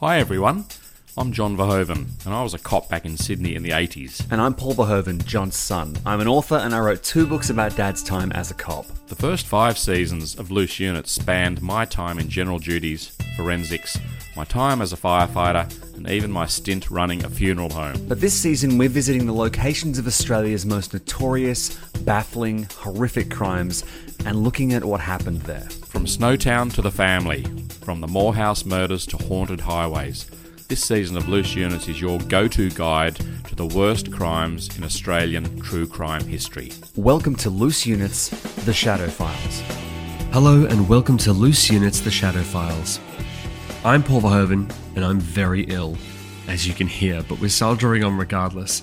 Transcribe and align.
Hi 0.00 0.18
everyone, 0.18 0.64
I'm 1.18 1.30
John 1.30 1.58
Verhoeven, 1.58 2.06
and 2.24 2.32
I 2.32 2.42
was 2.42 2.54
a 2.54 2.58
cop 2.58 2.88
back 2.88 3.04
in 3.04 3.18
Sydney 3.18 3.54
in 3.54 3.62
the 3.62 3.68
80s. 3.68 4.26
And 4.32 4.40
I'm 4.40 4.54
Paul 4.54 4.74
Verhoeven, 4.74 5.22
John's 5.26 5.58
son. 5.58 5.94
I'm 6.06 6.20
an 6.20 6.26
author 6.26 6.54
and 6.54 6.74
I 6.74 6.80
wrote 6.80 7.02
two 7.02 7.26
books 7.26 7.50
about 7.50 7.76
Dad's 7.76 8.02
time 8.02 8.32
as 8.32 8.50
a 8.50 8.54
cop. 8.54 8.86
The 9.08 9.14
first 9.14 9.46
five 9.46 9.76
seasons 9.76 10.38
of 10.38 10.50
Loose 10.50 10.80
Units 10.80 11.12
spanned 11.12 11.60
my 11.60 11.84
time 11.84 12.18
in 12.18 12.30
general 12.30 12.58
duties, 12.58 13.14
forensics, 13.36 14.00
my 14.34 14.44
time 14.44 14.80
as 14.80 14.94
a 14.94 14.96
firefighter, 14.96 15.68
and 15.94 16.08
even 16.08 16.32
my 16.32 16.46
stint 16.46 16.90
running 16.90 17.22
a 17.22 17.28
funeral 17.28 17.68
home. 17.68 18.02
But 18.08 18.22
this 18.22 18.32
season, 18.32 18.78
we're 18.78 18.88
visiting 18.88 19.26
the 19.26 19.34
locations 19.34 19.98
of 19.98 20.06
Australia's 20.06 20.64
most 20.64 20.94
notorious, 20.94 21.76
baffling, 22.04 22.66
horrific 22.78 23.30
crimes 23.30 23.84
and 24.24 24.42
looking 24.44 24.72
at 24.72 24.82
what 24.82 25.00
happened 25.00 25.42
there. 25.42 25.68
From 25.88 26.06
Snowtown 26.06 26.72
to 26.74 26.80
the 26.80 26.90
family, 26.90 27.44
from 27.82 28.00
the 28.00 28.06
Moorhouse 28.06 28.64
murders 28.64 29.06
to 29.06 29.16
haunted 29.16 29.60
highways. 29.60 30.30
This 30.68 30.84
season 30.84 31.16
of 31.16 31.28
Loose 31.28 31.54
Units 31.54 31.88
is 31.88 32.00
your 32.00 32.18
go 32.20 32.46
to 32.48 32.70
guide 32.70 33.16
to 33.48 33.54
the 33.54 33.66
worst 33.66 34.12
crimes 34.12 34.76
in 34.76 34.84
Australian 34.84 35.60
true 35.60 35.86
crime 35.86 36.24
history. 36.26 36.72
Welcome 36.94 37.34
to 37.36 37.50
Loose 37.50 37.86
Units 37.86 38.28
The 38.64 38.74
Shadow 38.74 39.08
Files. 39.08 39.62
Hello 40.32 40.66
and 40.66 40.88
welcome 40.88 41.16
to 41.18 41.32
Loose 41.32 41.70
Units 41.70 42.00
The 42.00 42.10
Shadow 42.10 42.42
Files. 42.42 43.00
I'm 43.84 44.02
Paul 44.02 44.20
Verhoeven 44.20 44.70
and 44.94 45.04
I'm 45.04 45.18
very 45.18 45.64
ill, 45.64 45.96
as 46.48 46.68
you 46.68 46.74
can 46.74 46.86
hear, 46.86 47.22
but 47.28 47.40
we're 47.40 47.48
soldiering 47.48 48.04
on 48.04 48.16
regardless. 48.16 48.82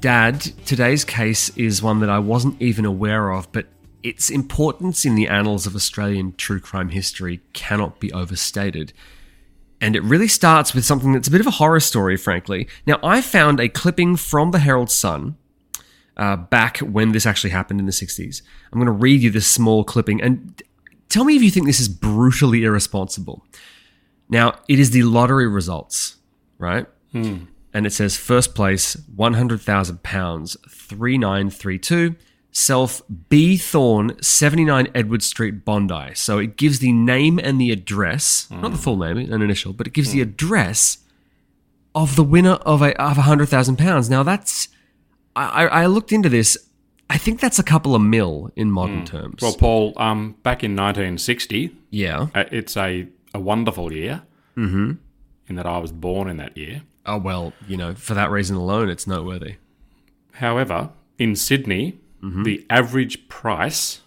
Dad, 0.00 0.40
today's 0.66 1.04
case 1.04 1.48
is 1.56 1.82
one 1.82 2.00
that 2.00 2.10
I 2.10 2.18
wasn't 2.18 2.60
even 2.60 2.84
aware 2.84 3.32
of, 3.32 3.50
but 3.52 3.66
its 4.04 4.28
importance 4.28 5.06
in 5.06 5.14
the 5.14 5.26
annals 5.26 5.66
of 5.66 5.74
Australian 5.74 6.34
true 6.36 6.60
crime 6.60 6.90
history 6.90 7.40
cannot 7.54 7.98
be 7.98 8.12
overstated. 8.12 8.92
And 9.80 9.96
it 9.96 10.02
really 10.02 10.28
starts 10.28 10.74
with 10.74 10.84
something 10.84 11.14
that's 11.14 11.26
a 11.26 11.30
bit 11.30 11.40
of 11.40 11.46
a 11.46 11.52
horror 11.52 11.80
story, 11.80 12.16
frankly. 12.16 12.68
Now, 12.86 13.00
I 13.02 13.22
found 13.22 13.58
a 13.58 13.68
clipping 13.68 14.16
from 14.16 14.50
the 14.50 14.58
Herald 14.60 14.90
Sun 14.90 15.36
uh, 16.18 16.36
back 16.36 16.78
when 16.78 17.12
this 17.12 17.26
actually 17.26 17.50
happened 17.50 17.80
in 17.80 17.86
the 17.86 17.92
60s. 17.92 18.42
I'm 18.70 18.78
going 18.78 18.86
to 18.86 18.92
read 18.92 19.22
you 19.22 19.30
this 19.30 19.48
small 19.48 19.84
clipping 19.84 20.22
and 20.22 20.62
tell 21.08 21.24
me 21.24 21.34
if 21.34 21.42
you 21.42 21.50
think 21.50 21.66
this 21.66 21.80
is 21.80 21.88
brutally 21.88 22.62
irresponsible. 22.64 23.44
Now, 24.28 24.54
it 24.68 24.78
is 24.78 24.90
the 24.90 25.02
lottery 25.02 25.48
results, 25.48 26.16
right? 26.58 26.86
And 27.72 27.86
it 27.86 27.92
says 27.92 28.16
first 28.16 28.54
place, 28.54 28.96
£100,000, 29.16 30.70
3932. 30.70 32.16
Self 32.56 33.02
B 33.28 33.56
Thorne, 33.56 34.16
79 34.22 34.88
Edward 34.94 35.24
Street, 35.24 35.64
Bondi. 35.64 36.14
So 36.14 36.38
it 36.38 36.56
gives 36.56 36.78
the 36.78 36.92
name 36.92 37.40
and 37.40 37.60
the 37.60 37.72
address, 37.72 38.48
not 38.48 38.70
the 38.70 38.78
full 38.78 38.96
name, 38.96 39.18
an 39.18 39.42
initial, 39.42 39.72
but 39.72 39.88
it 39.88 39.92
gives 39.92 40.12
the 40.12 40.20
address 40.20 40.98
of 41.96 42.14
the 42.14 42.22
winner 42.22 42.54
of 42.64 42.80
a 42.80 43.00
of 43.00 43.16
hundred 43.16 43.46
thousand 43.46 43.76
pounds. 43.76 44.08
Now 44.08 44.22
that's 44.22 44.68
I, 45.34 45.66
I 45.66 45.86
looked 45.86 46.12
into 46.12 46.28
this. 46.28 46.56
I 47.10 47.18
think 47.18 47.40
that's 47.40 47.58
a 47.58 47.64
couple 47.64 47.96
of 47.96 48.02
mil 48.02 48.52
in 48.54 48.70
modern 48.70 49.04
terms. 49.04 49.42
Well, 49.42 49.54
Paul, 49.54 49.92
um, 49.96 50.36
back 50.42 50.64
in 50.64 50.74
1960, 50.76 51.76
yeah. 51.90 52.28
uh, 52.34 52.44
it's 52.50 52.76
a, 52.76 53.08
a 53.34 53.40
wonderful 53.40 53.92
year 53.92 54.22
mm-hmm. 54.56 54.92
in 55.48 55.56
that 55.56 55.66
I 55.66 55.78
was 55.78 55.92
born 55.92 56.28
in 56.28 56.36
that 56.38 56.56
year. 56.56 56.82
Oh 57.04 57.18
well, 57.18 57.52
you 57.66 57.76
know, 57.76 57.94
for 57.94 58.14
that 58.14 58.30
reason 58.30 58.56
alone, 58.56 58.88
it's 58.88 59.08
noteworthy. 59.08 59.56
However, 60.34 60.90
in 61.18 61.36
Sydney, 61.36 61.98
the 62.44 62.66
average 62.70 63.28
price 63.28 64.00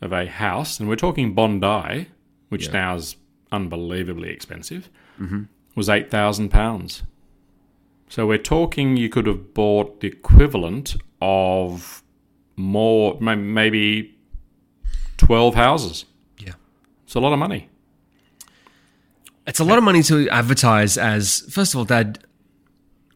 of 0.00 0.12
a 0.12 0.26
house, 0.26 0.80
and 0.80 0.88
we're 0.88 0.96
talking 0.96 1.34
Bondi, 1.34 2.08
which 2.48 2.72
now 2.72 2.94
is 2.96 3.16
unbelievably 3.52 4.30
expensive, 4.30 4.88
mm-hmm. 5.20 5.42
was 5.74 5.88
eight 5.88 6.10
thousand 6.10 6.50
pounds. 6.50 7.02
So 8.08 8.26
we're 8.26 8.38
talking 8.38 8.96
you 8.96 9.08
could 9.08 9.26
have 9.26 9.54
bought 9.54 10.00
the 10.00 10.08
equivalent 10.08 10.96
of 11.20 12.02
more, 12.56 13.18
maybe 13.20 14.16
twelve 15.16 15.54
houses. 15.54 16.04
Yeah. 16.38 16.54
It's 17.04 17.14
a 17.14 17.20
lot 17.20 17.32
of 17.32 17.38
money. 17.38 17.68
It's 19.46 19.60
a 19.60 19.64
lot 19.64 19.78
of 19.78 19.84
money 19.84 20.02
to 20.04 20.28
advertise 20.30 20.96
as, 20.96 21.40
first 21.50 21.74
of 21.74 21.78
all, 21.78 21.84
Dad, 21.84 22.24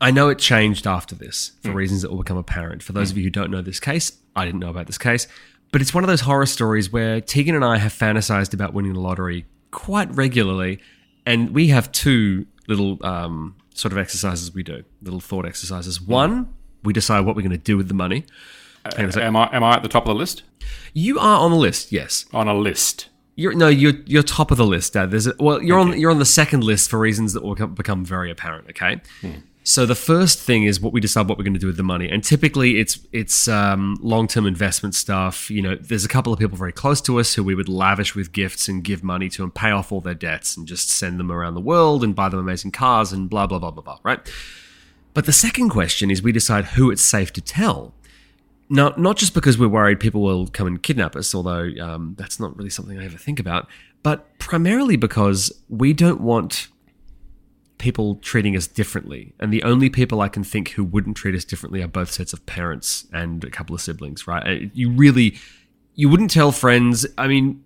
I 0.00 0.10
know 0.10 0.28
it 0.28 0.38
changed 0.38 0.86
after 0.86 1.14
this 1.14 1.53
for 1.62 1.70
hmm. 1.70 1.76
reasons 1.76 2.03
that 2.03 2.10
will 2.10 2.19
become 2.19 2.36
apparent. 2.36 2.82
For 2.82 2.92
those 2.92 3.10
hmm. 3.10 3.14
of 3.14 3.19
you 3.19 3.25
who 3.25 3.31
don't 3.31 3.50
know 3.50 3.62
this 3.62 3.81
case, 3.81 4.12
I 4.36 4.44
didn't 4.44 4.60
know 4.60 4.70
about 4.70 4.86
this 4.86 4.98
case, 4.98 5.26
but 5.72 5.81
it's 5.81 5.92
one 5.92 6.04
of 6.04 6.09
those 6.09 6.20
horror 6.20 6.47
stories 6.47 6.92
where 6.92 7.20
Tegan 7.20 7.54
and 7.54 7.64
I 7.64 7.78
have 7.78 7.92
fantasized 7.92 8.54
about 8.54 8.72
winning 8.72 8.94
the 8.94 9.00
lottery 9.00 9.47
quite 9.70 10.14
regularly. 10.14 10.81
And 11.26 11.50
we 11.50 11.69
have 11.69 11.92
two 11.92 12.47
little 12.69 13.04
um, 13.04 13.56
sort 13.75 13.92
of 13.92 13.98
exercises 13.98 14.54
we 14.54 14.62
do, 14.62 14.84
little 15.03 15.20
thought 15.20 15.47
exercises. 15.47 15.98
Hmm. 15.98 16.12
One, 16.12 16.54
we 16.84 16.92
decide 16.92 17.20
what 17.20 17.36
we're 17.36 17.42
going 17.42 17.50
to 17.50 17.59
do 17.59 17.76
with 17.76 17.88
the 17.88 17.94
money. 17.94 18.25
Uh, 18.84 18.91
a. 18.97 19.22
Am 19.22 19.36
I 19.36 19.48
am 19.53 19.65
I 19.65 19.75
at 19.75 19.82
the 19.82 19.88
top 19.88 20.04
of 20.04 20.09
the 20.09 20.15
list? 20.15 20.44
You 20.94 21.19
are 21.19 21.41
on 21.41 21.50
the 21.50 21.56
list, 21.56 21.92
yes. 21.92 22.26
On 22.32 22.48
a 22.48 22.54
list. 22.54 23.09
You're 23.34 23.54
no, 23.54 23.69
you're 23.69 23.94
you're 24.06 24.22
top 24.22 24.50
of 24.50 24.56
the 24.56 24.66
list, 24.66 24.94
Dad. 24.94 25.10
There's 25.10 25.26
a, 25.26 25.34
well, 25.38 25.62
you're 25.62 25.78
on 25.78 25.98
you're 25.98 26.10
on 26.10 26.19
the 26.19 26.25
second 26.25 26.65
list 26.65 26.91
for 26.91 26.98
reasons 26.98 27.34
that 27.34 27.42
will 27.42 27.54
become, 27.54 27.75
become 27.75 28.04
very 28.04 28.30
apparent. 28.30 28.69
Okay, 28.70 29.00
so 29.68 29.84
the 29.84 29.94
first 29.94 30.38
thing 30.40 30.62
is 30.62 30.80
what 30.80 30.94
we 30.94 31.00
decide 31.00 31.28
what 31.28 31.36
we're 31.36 31.44
going 31.44 31.52
to 31.52 31.60
do 31.60 31.66
with 31.66 31.76
the 31.76 31.82
money, 31.82 32.08
and 32.08 32.24
typically 32.24 32.80
it's 32.80 33.00
it's 33.12 33.48
um, 33.48 33.98
long 34.00 34.26
term 34.26 34.46
investment 34.46 34.94
stuff. 34.94 35.50
You 35.50 35.60
know, 35.60 35.76
there's 35.76 36.06
a 36.06 36.08
couple 36.08 36.32
of 36.32 36.38
people 36.38 36.56
very 36.56 36.72
close 36.72 37.02
to 37.02 37.20
us 37.20 37.34
who 37.34 37.44
we 37.44 37.54
would 37.54 37.68
lavish 37.68 38.14
with 38.14 38.32
gifts 38.32 38.66
and 38.66 38.82
give 38.82 39.04
money 39.04 39.28
to 39.28 39.44
and 39.44 39.54
pay 39.54 39.70
off 39.70 39.92
all 39.92 40.00
their 40.00 40.14
debts 40.14 40.56
and 40.56 40.66
just 40.66 40.88
send 40.88 41.20
them 41.20 41.30
around 41.30 41.52
the 41.52 41.60
world 41.60 42.02
and 42.02 42.14
buy 42.14 42.30
them 42.30 42.40
amazing 42.40 42.70
cars 42.70 43.12
and 43.12 43.28
blah 43.28 43.46
blah 43.46 43.58
blah 43.58 43.70
blah 43.70 43.82
blah. 43.82 43.98
Right. 44.02 44.20
But 45.12 45.26
the 45.26 45.34
second 45.34 45.68
question 45.68 46.10
is 46.10 46.22
we 46.22 46.32
decide 46.32 46.64
who 46.64 46.90
it's 46.90 47.02
safe 47.02 47.30
to 47.34 47.42
tell. 47.42 47.92
Now, 48.70 48.94
not 48.96 49.18
just 49.18 49.34
because 49.34 49.58
we're 49.58 49.68
worried 49.68 50.00
people 50.00 50.22
will 50.22 50.46
come 50.46 50.66
and 50.66 50.82
kidnap 50.82 51.14
us, 51.14 51.34
although 51.34 51.70
um, 51.78 52.14
that's 52.16 52.40
not 52.40 52.56
really 52.56 52.70
something 52.70 52.98
I 52.98 53.04
ever 53.04 53.18
think 53.18 53.38
about, 53.38 53.68
but 54.02 54.38
primarily 54.38 54.96
because 54.96 55.53
we 55.68 55.92
don't 55.92 56.22
want 56.22 56.68
people 57.78 58.16
treating 58.16 58.57
us 58.57 58.66
differently. 58.66 59.33
And 59.41 59.53
the 59.53 59.63
only 59.63 59.89
people 59.89 60.21
I 60.21 60.28
can 60.28 60.45
think 60.45 60.71
who 60.71 60.84
wouldn't 60.84 61.16
treat 61.16 61.34
us 61.34 61.45
differently 61.45 61.83
are 61.83 61.89
both 61.89 62.10
sets 62.10 62.33
of 62.33 62.45
parents 62.47 63.07
and 63.13 63.45
a 63.45 63.51
couple 63.51 63.75
of 63.75 63.80
siblings, 63.80 64.27
right? 64.27 64.47
Uh, 64.47 64.66
You 64.75 64.91
really, 64.91 65.39
you 65.95 66.09
wouldn't 66.09 66.30
tell 66.30 66.53
friends. 66.53 67.07
I 67.16 67.28
mean, 67.28 67.65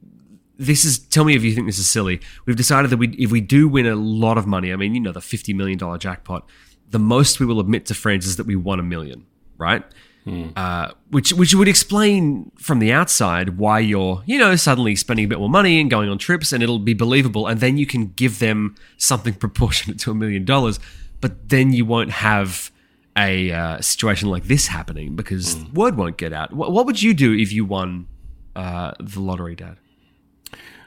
this 0.58 0.84
is 0.84 0.98
tell 0.98 1.24
me 1.24 1.34
if 1.34 1.42
you 1.42 1.54
think 1.54 1.66
this 1.66 1.78
is 1.78 1.90
silly. 1.90 2.20
We've 2.46 2.56
decided 2.56 2.90
that 2.90 2.98
we 2.98 3.08
if 3.18 3.32
we 3.32 3.40
do 3.40 3.68
win 3.68 3.86
a 3.86 3.96
lot 3.96 4.38
of 4.38 4.46
money, 4.46 4.72
I 4.72 4.76
mean, 4.76 4.94
you 4.94 5.00
know, 5.00 5.12
the 5.12 5.20
fifty 5.20 5.52
million 5.52 5.78
dollar 5.78 5.98
jackpot, 5.98 6.48
the 6.88 6.98
most 6.98 7.40
we 7.40 7.46
will 7.46 7.58
admit 7.58 7.86
to 7.86 7.94
friends 7.94 8.26
is 8.26 8.36
that 8.36 8.46
we 8.46 8.54
won 8.54 8.78
a 8.78 8.82
million, 8.82 9.26
right? 9.58 9.82
Uh, 10.24 10.92
which 11.10 11.32
which 11.32 11.52
would 11.54 11.66
explain 11.66 12.52
from 12.56 12.78
the 12.78 12.92
outside 12.92 13.58
why 13.58 13.80
you're 13.80 14.22
you 14.24 14.38
know 14.38 14.54
suddenly 14.54 14.94
spending 14.94 15.24
a 15.24 15.28
bit 15.28 15.38
more 15.40 15.48
money 15.50 15.80
and 15.80 15.90
going 15.90 16.08
on 16.08 16.16
trips, 16.18 16.52
and 16.52 16.62
it'll 16.62 16.78
be 16.78 16.94
believable, 16.94 17.46
and 17.48 17.58
then 17.60 17.76
you 17.76 17.86
can 17.86 18.06
give 18.12 18.38
them 18.38 18.76
something 18.96 19.34
proportionate 19.46 19.98
to 19.98 20.10
a 20.12 20.14
million 20.14 20.44
dollars, 20.44 20.78
but 21.20 21.48
then 21.48 21.72
you 21.72 21.84
won't 21.84 22.10
have 22.10 22.70
a 23.18 23.50
uh, 23.50 23.80
situation 23.80 24.30
like 24.30 24.44
this 24.44 24.68
happening 24.68 25.16
because 25.16 25.56
word 25.74 25.96
won't 25.96 26.16
get 26.16 26.32
out. 26.32 26.52
What, 26.52 26.70
what 26.72 26.86
would 26.86 27.02
you 27.02 27.14
do 27.14 27.34
if 27.34 27.52
you 27.52 27.64
won 27.64 28.06
uh, 28.54 28.92
the 29.00 29.20
lottery, 29.20 29.56
Dad? 29.56 29.76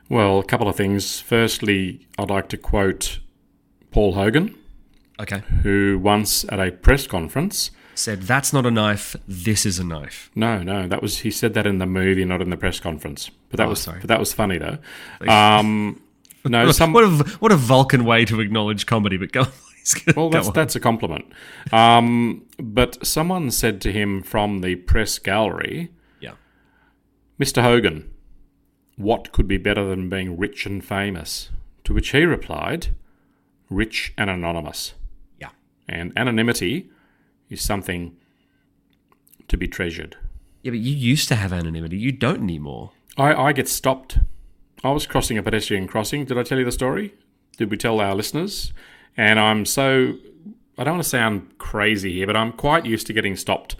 Well, 0.09 0.39
a 0.39 0.43
couple 0.45 0.67
of 0.67 0.75
things. 0.75 1.19
Firstly, 1.19 2.07
I'd 2.17 2.29
like 2.29 2.47
to 2.49 2.57
quote 2.57 3.19
Paul 3.91 4.13
Hogan, 4.13 4.55
Okay. 5.19 5.41
who 5.63 5.99
once 6.01 6.45
at 6.49 6.59
a 6.59 6.71
press 6.71 7.05
conference 7.07 7.71
Said 7.97 8.23
that's 8.23 8.51
not 8.51 8.65
a 8.65 8.71
knife. 8.71 9.15
This 9.27 9.65
is 9.65 9.79
a 9.79 9.83
knife. 9.83 10.29
No, 10.35 10.61
no, 10.61 10.87
that 10.87 11.01
was 11.01 11.19
he 11.19 11.31
said 11.31 11.53
that 11.53 11.65
in 11.65 11.77
the 11.79 11.85
movie, 11.85 12.25
not 12.25 12.41
in 12.41 12.49
the 12.49 12.57
press 12.57 12.79
conference. 12.79 13.31
But 13.49 13.57
that 13.57 13.67
Oh, 13.67 13.69
was 13.69 13.81
sorry. 13.81 13.99
but 14.01 14.09
that 14.09 14.19
was 14.19 14.33
funny 14.33 14.57
though. 14.57 14.77
Um, 15.31 16.01
no, 16.43 16.69
some 16.73 16.91
what 16.93 17.05
a 17.05 17.09
what 17.39 17.51
a 17.51 17.55
Vulcan 17.55 18.03
way 18.03 18.25
to 18.25 18.39
acknowledge 18.41 18.85
comedy. 18.85 19.15
But 19.17 19.31
go 19.31 19.45
well, 20.15 20.29
that's 20.29 20.49
that's 20.51 20.75
a 20.75 20.79
compliment. 20.79 21.25
Um, 21.71 22.43
but 22.59 23.05
someone 23.05 23.49
said 23.51 23.79
to 23.81 23.91
him 23.91 24.21
from 24.23 24.59
the 24.61 24.75
press 24.75 25.17
gallery, 25.17 25.89
yeah. 26.19 26.33
"Mr. 27.39 27.61
Hogan, 27.61 28.11
what 28.97 29.31
could 29.31 29.47
be 29.47 29.57
better 29.57 29.85
than 29.87 30.09
being 30.09 30.37
rich 30.37 30.65
and 30.65 30.83
famous?" 30.83 31.49
To 31.85 31.93
which 31.93 32.09
he 32.09 32.23
replied, 32.25 32.87
"Rich 33.69 34.13
and 34.17 34.29
anonymous." 34.29 34.95
Yeah. 35.39 35.49
And 35.87 36.11
anonymity 36.17 36.89
is 37.49 37.61
something 37.61 38.15
to 39.47 39.57
be 39.57 39.67
treasured. 39.67 40.17
Yeah, 40.63 40.71
but 40.71 40.79
you 40.79 40.95
used 40.95 41.27
to 41.29 41.35
have 41.35 41.53
anonymity. 41.53 41.97
You 41.97 42.11
don't 42.11 42.41
anymore. 42.41 42.91
I, 43.17 43.33
I 43.35 43.53
get 43.53 43.67
stopped. 43.69 44.19
I 44.83 44.91
was 44.91 45.05
crossing 45.05 45.37
a 45.37 45.43
pedestrian 45.43 45.87
crossing. 45.87 46.25
Did 46.25 46.37
I 46.37 46.43
tell 46.43 46.57
you 46.57 46.65
the 46.65 46.71
story? 46.71 47.13
Did 47.57 47.69
we 47.71 47.77
tell 47.77 47.99
our 47.99 48.15
listeners? 48.15 48.73
And 49.15 49.39
I'm 49.39 49.65
so, 49.65 50.15
I 50.77 50.83
don't 50.83 50.95
want 50.95 51.03
to 51.03 51.09
sound 51.09 51.57
crazy 51.57 52.13
here, 52.13 52.27
but 52.27 52.35
I'm 52.35 52.51
quite 52.51 52.85
used 52.85 53.07
to 53.07 53.13
getting 53.13 53.35
stopped 53.35 53.75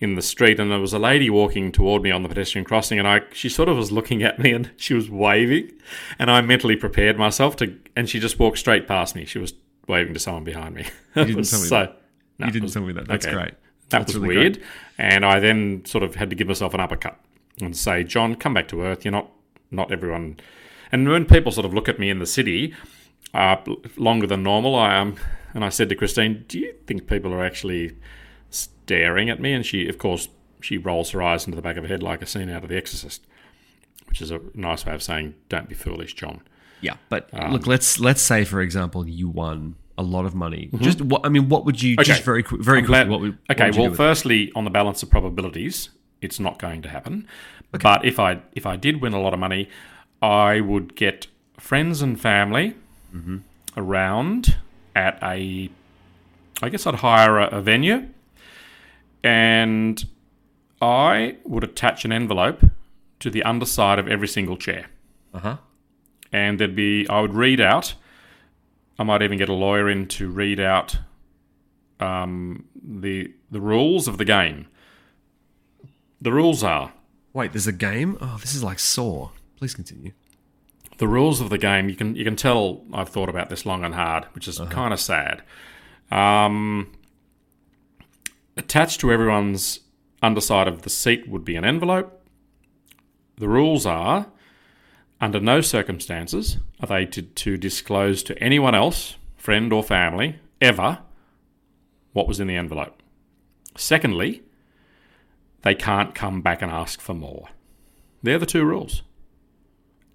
in 0.00 0.14
the 0.14 0.22
street. 0.22 0.58
And 0.60 0.70
there 0.70 0.78
was 0.78 0.92
a 0.92 0.98
lady 0.98 1.28
walking 1.28 1.72
toward 1.72 2.02
me 2.02 2.10
on 2.10 2.22
the 2.22 2.28
pedestrian 2.28 2.64
crossing, 2.64 2.98
and 2.98 3.06
I, 3.06 3.22
she 3.32 3.48
sort 3.48 3.68
of 3.68 3.76
was 3.76 3.92
looking 3.92 4.22
at 4.22 4.38
me 4.38 4.52
and 4.52 4.70
she 4.76 4.94
was 4.94 5.10
waving. 5.10 5.72
And 6.18 6.30
I 6.30 6.40
mentally 6.40 6.76
prepared 6.76 7.18
myself 7.18 7.56
to, 7.56 7.76
and 7.96 8.08
she 8.08 8.20
just 8.20 8.38
walked 8.38 8.58
straight 8.58 8.86
past 8.88 9.14
me. 9.14 9.24
She 9.24 9.38
was 9.38 9.54
waving 9.88 10.14
to 10.14 10.20
someone 10.20 10.44
behind 10.44 10.74
me. 10.76 10.86
You 11.16 11.22
It 11.22 11.24
didn't 11.26 11.36
was 11.38 11.50
tell 11.50 11.60
me 11.60 11.66
so, 11.66 11.78
that. 11.80 12.02
No, 12.38 12.46
you 12.46 12.52
didn't 12.52 12.64
was- 12.64 12.74
tell 12.74 12.82
me 12.84 12.92
that. 12.94 13.06
That's 13.08 13.26
okay. 13.26 13.34
great. 13.34 13.54
That 13.90 14.00
That's 14.00 14.14
was 14.14 14.18
really 14.22 14.36
weird. 14.36 14.54
great. 14.58 14.66
And 14.98 15.24
I 15.24 15.40
then 15.40 15.84
sort 15.86 16.04
of 16.04 16.14
had 16.16 16.28
to 16.30 16.36
give 16.36 16.46
myself 16.46 16.74
an 16.74 16.80
uppercut 16.80 17.18
and 17.60 17.76
say, 17.76 18.04
John, 18.04 18.34
come 18.34 18.52
back 18.54 18.68
to 18.68 18.82
earth. 18.82 19.04
You're 19.04 19.12
not, 19.12 19.30
not 19.70 19.90
everyone. 19.90 20.38
And 20.92 21.08
when 21.08 21.24
people 21.24 21.52
sort 21.52 21.64
of 21.64 21.72
look 21.74 21.88
at 21.88 21.98
me 21.98 22.10
in 22.10 22.18
the 22.18 22.26
city 22.26 22.74
uh, 23.34 23.56
longer 23.96 24.26
than 24.26 24.42
normal, 24.42 24.74
I 24.74 24.94
am. 24.96 25.16
and 25.54 25.64
I 25.64 25.70
said 25.70 25.88
to 25.88 25.94
Christine, 25.94 26.44
Do 26.48 26.58
you 26.58 26.74
think 26.86 27.06
people 27.06 27.32
are 27.32 27.42
actually 27.44 27.96
staring 28.50 29.30
at 29.30 29.40
me? 29.40 29.52
And 29.52 29.64
she, 29.64 29.88
of 29.88 29.98
course, 29.98 30.28
she 30.60 30.76
rolls 30.78 31.10
her 31.10 31.22
eyes 31.22 31.46
into 31.46 31.56
the 31.56 31.62
back 31.62 31.76
of 31.76 31.84
her 31.84 31.88
head 31.88 32.02
like 32.02 32.20
a 32.22 32.26
scene 32.26 32.50
out 32.50 32.62
of 32.64 32.68
The 32.68 32.76
Exorcist, 32.76 33.26
which 34.06 34.20
is 34.20 34.30
a 34.30 34.40
nice 34.54 34.84
way 34.84 34.94
of 34.94 35.02
saying, 35.02 35.34
Don't 35.48 35.68
be 35.68 35.74
foolish, 35.74 36.14
John. 36.14 36.42
Yeah, 36.80 36.94
but 37.08 37.28
Um, 37.32 37.52
look, 37.52 37.66
let's 37.66 37.98
let's 37.98 38.22
say 38.22 38.44
for 38.44 38.60
example 38.60 39.08
you 39.08 39.28
won 39.28 39.74
a 39.98 40.02
lot 40.02 40.24
of 40.24 40.34
money. 40.34 40.70
Just 40.80 41.02
what 41.02 41.20
I 41.26 41.28
mean, 41.28 41.48
what 41.50 41.64
would 41.66 41.82
you 41.82 41.92
Mm-hmm. 41.96 42.00
Okay. 42.00 42.12
just 42.12 42.22
very 42.24 42.42
very 42.42 42.78
I'm 42.78 42.84
quickly? 42.86 42.86
glad- 42.86 43.08
What 43.10 43.20
would, 43.20 43.32
what 43.46 43.56
okay, 43.56 43.66
would 43.66 43.74
you 43.74 43.80
well, 43.82 43.88
do 43.88 43.90
with 43.92 44.00
it? 44.00 44.04
firstly, 44.04 44.52
on 44.54 44.64
the 44.64 44.70
balance 44.70 45.02
of 45.02 45.10
probabilities, 45.10 45.90
it's 46.22 46.38
not 46.40 46.58
going 46.58 46.80
to 46.82 46.88
happen. 46.88 47.26
But 47.70 48.04
if 48.04 48.18
I 48.18 48.40
if 48.52 48.64
I 48.64 48.76
did 48.76 49.02
win 49.02 49.12
a 49.12 49.20
lot 49.20 49.34
of 49.34 49.40
money, 49.40 49.68
I 50.22 50.60
would 50.60 50.94
get 50.96 51.26
friends 51.58 52.00
and 52.02 52.18
family 52.20 52.74
Mm-hmm. 53.14 53.38
around 53.76 54.56
at 54.94 55.18
a. 55.22 55.70
I 56.62 56.68
guess 56.70 56.86
I'd 56.86 56.96
hire 56.96 57.38
a, 57.38 57.46
a 57.58 57.60
venue, 57.62 58.08
and 59.24 60.04
I 60.80 61.36
would 61.44 61.64
attach 61.64 62.04
an 62.04 62.12
envelope 62.12 62.64
to 63.20 63.30
the 63.30 63.42
underside 63.42 63.98
of 63.98 64.06
every 64.08 64.28
single 64.28 64.56
chair, 64.56 64.86
uh 65.34 65.38
huh. 65.40 65.56
and 66.32 66.58
there'd 66.58 66.76
be 66.76 67.06
I 67.08 67.20
would 67.20 67.34
read 67.34 67.60
out. 67.60 67.94
I 68.98 69.04
might 69.04 69.22
even 69.22 69.38
get 69.38 69.48
a 69.48 69.54
lawyer 69.54 69.88
in 69.88 70.06
to 70.08 70.28
read 70.28 70.58
out 70.60 70.98
um, 72.00 72.64
the 72.74 73.32
the 73.50 73.60
rules 73.60 74.08
of 74.08 74.18
the 74.18 74.24
game. 74.24 74.66
The 76.20 76.32
rules 76.32 76.62
are 76.64 76.92
Wait, 77.32 77.52
there's 77.52 77.66
a 77.66 77.72
game. 77.72 78.16
Oh, 78.20 78.38
this 78.40 78.54
is 78.54 78.64
like 78.64 78.78
Saw. 78.78 79.30
Please 79.56 79.74
continue. 79.74 80.12
the 80.98 81.06
rules 81.06 81.40
of 81.40 81.50
the 81.50 81.58
game. 81.58 81.88
You 81.88 81.94
can 81.94 82.16
you 82.16 82.24
can 82.24 82.36
tell 82.36 82.82
I've 82.92 83.08
thought 83.08 83.28
about 83.28 83.50
this 83.50 83.64
long 83.64 83.84
and 83.84 83.94
hard, 83.94 84.24
which 84.34 84.48
is 84.48 84.58
kind 84.70 84.92
of 84.92 85.00
sad. 85.00 85.42
Um, 86.10 86.90
attached 88.56 89.00
to 89.00 89.12
everyone's 89.12 89.80
underside 90.22 90.66
of 90.66 90.82
the 90.82 90.90
seat 90.90 91.28
would 91.28 91.44
be 91.44 91.54
an 91.54 91.64
envelope. 91.64 92.26
The 93.36 93.48
rules 93.48 93.86
are: 93.86 94.26
under 95.20 95.40
no 95.40 95.60
circumstances 95.60 96.58
are 96.80 96.86
they 96.86 97.06
to, 97.06 97.22
to 97.22 97.56
disclose 97.56 98.22
to 98.24 98.38
anyone 98.42 98.74
else, 98.74 99.16
friend 99.36 99.72
or 99.72 99.82
family, 99.82 100.38
ever, 100.60 100.98
what 102.12 102.28
was 102.28 102.40
in 102.40 102.46
the 102.46 102.56
envelope. 102.56 103.02
Secondly, 103.76 104.42
they 105.62 105.74
can't 105.74 106.14
come 106.14 106.40
back 106.40 106.62
and 106.62 106.70
ask 106.70 107.00
for 107.00 107.14
more. 107.14 107.48
They're 108.22 108.38
the 108.38 108.46
two 108.46 108.64
rules. 108.64 109.02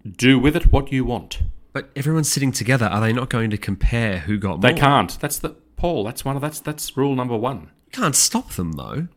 Do 0.09 0.38
with 0.39 0.55
it 0.55 0.71
what 0.71 0.91
you 0.91 1.05
want. 1.05 1.41
But 1.71 1.89
everyone's 1.95 2.31
sitting 2.31 2.51
together. 2.51 2.85
Are 2.85 3.01
they 3.01 3.13
not 3.13 3.29
going 3.29 3.50
to 3.50 3.57
compare 3.57 4.19
who 4.19 4.38
got 4.38 4.61
They 4.61 4.69
more? 4.69 4.75
They 4.75 4.81
can't. 4.81 5.19
That's 5.19 5.39
the 5.39 5.50
Paul. 5.75 6.03
That's 6.03 6.23
one 6.23 6.35
of 6.35 6.41
that's 6.41 6.59
that's 6.59 6.95
rule 6.95 7.15
number 7.15 7.35
one. 7.35 7.71
You 7.85 7.91
can't 7.91 8.15
stop 8.15 8.51
them 8.51 8.73
though. 8.73 9.07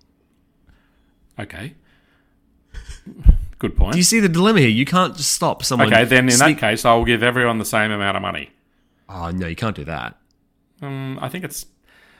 Okay. 1.38 1.74
Good 3.58 3.76
point. 3.76 3.92
Do 3.92 3.98
you 3.98 4.04
see 4.04 4.20
the 4.20 4.28
dilemma 4.28 4.60
here? 4.60 4.68
You 4.68 4.84
can't 4.84 5.16
just 5.16 5.30
stop 5.32 5.64
someone. 5.64 5.92
okay, 5.92 6.04
then 6.04 6.24
in 6.26 6.32
sneak- 6.32 6.60
that 6.60 6.70
case, 6.70 6.84
I'll 6.84 7.04
give 7.04 7.22
everyone 7.22 7.58
the 7.58 7.64
same 7.64 7.90
amount 7.90 8.16
of 8.16 8.22
money. 8.22 8.50
Oh 9.08 9.30
no, 9.30 9.46
you 9.46 9.56
can't 9.56 9.76
do 9.76 9.84
that. 9.84 10.18
Um, 10.82 11.18
I 11.22 11.28
think 11.28 11.44
it's 11.44 11.64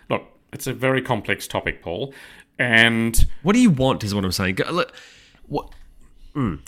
look. 0.08 0.22
It's 0.52 0.66
a 0.66 0.72
very 0.72 1.02
complex 1.02 1.46
topic, 1.46 1.82
Paul, 1.82 2.14
and 2.58 3.26
What 3.42 3.52
do 3.54 3.60
you 3.60 3.70
want? 3.70 4.04
Is 4.04 4.14
what 4.14 4.24
I'm 4.24 4.32
saying. 4.32 4.58
Look, 4.70 4.94
what? 5.46 5.70
mm. 6.34 6.60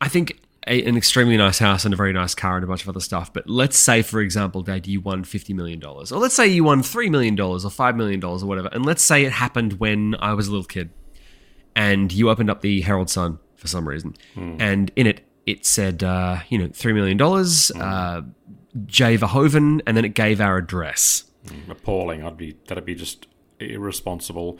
I 0.00 0.08
think 0.08 0.38
a, 0.66 0.82
an 0.84 0.96
extremely 0.96 1.36
nice 1.36 1.58
house 1.58 1.84
and 1.84 1.92
a 1.92 1.96
very 1.96 2.12
nice 2.12 2.34
car 2.34 2.56
and 2.56 2.64
a 2.64 2.66
bunch 2.68 2.82
of 2.82 2.88
other 2.88 3.00
stuff. 3.00 3.32
But 3.32 3.48
let's 3.48 3.76
say, 3.76 4.02
for 4.02 4.20
example, 4.20 4.62
Dad, 4.62 4.86
you 4.86 5.00
won 5.00 5.24
fifty 5.24 5.54
million 5.54 5.80
dollars, 5.80 6.12
or 6.12 6.20
let's 6.20 6.34
say 6.34 6.46
you 6.46 6.62
won 6.64 6.82
three 6.82 7.10
million 7.10 7.34
dollars 7.34 7.64
or 7.64 7.70
five 7.70 7.96
million 7.96 8.20
dollars 8.20 8.42
or 8.44 8.46
whatever. 8.46 8.68
And 8.70 8.86
let's 8.86 9.02
say 9.02 9.24
it 9.24 9.32
happened 9.32 9.74
when 9.80 10.14
I 10.20 10.34
was 10.34 10.46
a 10.46 10.50
little 10.52 10.66
kid, 10.66 10.90
and 11.74 12.12
you 12.12 12.30
opened 12.30 12.50
up 12.50 12.60
the 12.60 12.82
Herald 12.82 13.10
Sun 13.10 13.38
for 13.62 13.68
some 13.68 13.88
reason, 13.88 14.14
and 14.36 14.90
in 14.96 15.06
it 15.06 15.24
it 15.46 15.64
said, 15.64 16.02
uh, 16.02 16.40
you 16.48 16.58
know, 16.58 16.68
three 16.72 16.92
million 16.92 17.16
dollars, 17.16 17.70
uh, 17.76 18.22
J 18.86 19.16
Verhoeven, 19.16 19.80
and 19.86 19.96
then 19.96 20.04
it 20.04 20.14
gave 20.14 20.40
our 20.40 20.56
address. 20.56 21.24
appalling. 21.70 22.24
I'd 22.24 22.36
be 22.36 22.56
that'd 22.66 22.84
be 22.84 22.96
just 22.96 23.28
irresponsible, 23.60 24.58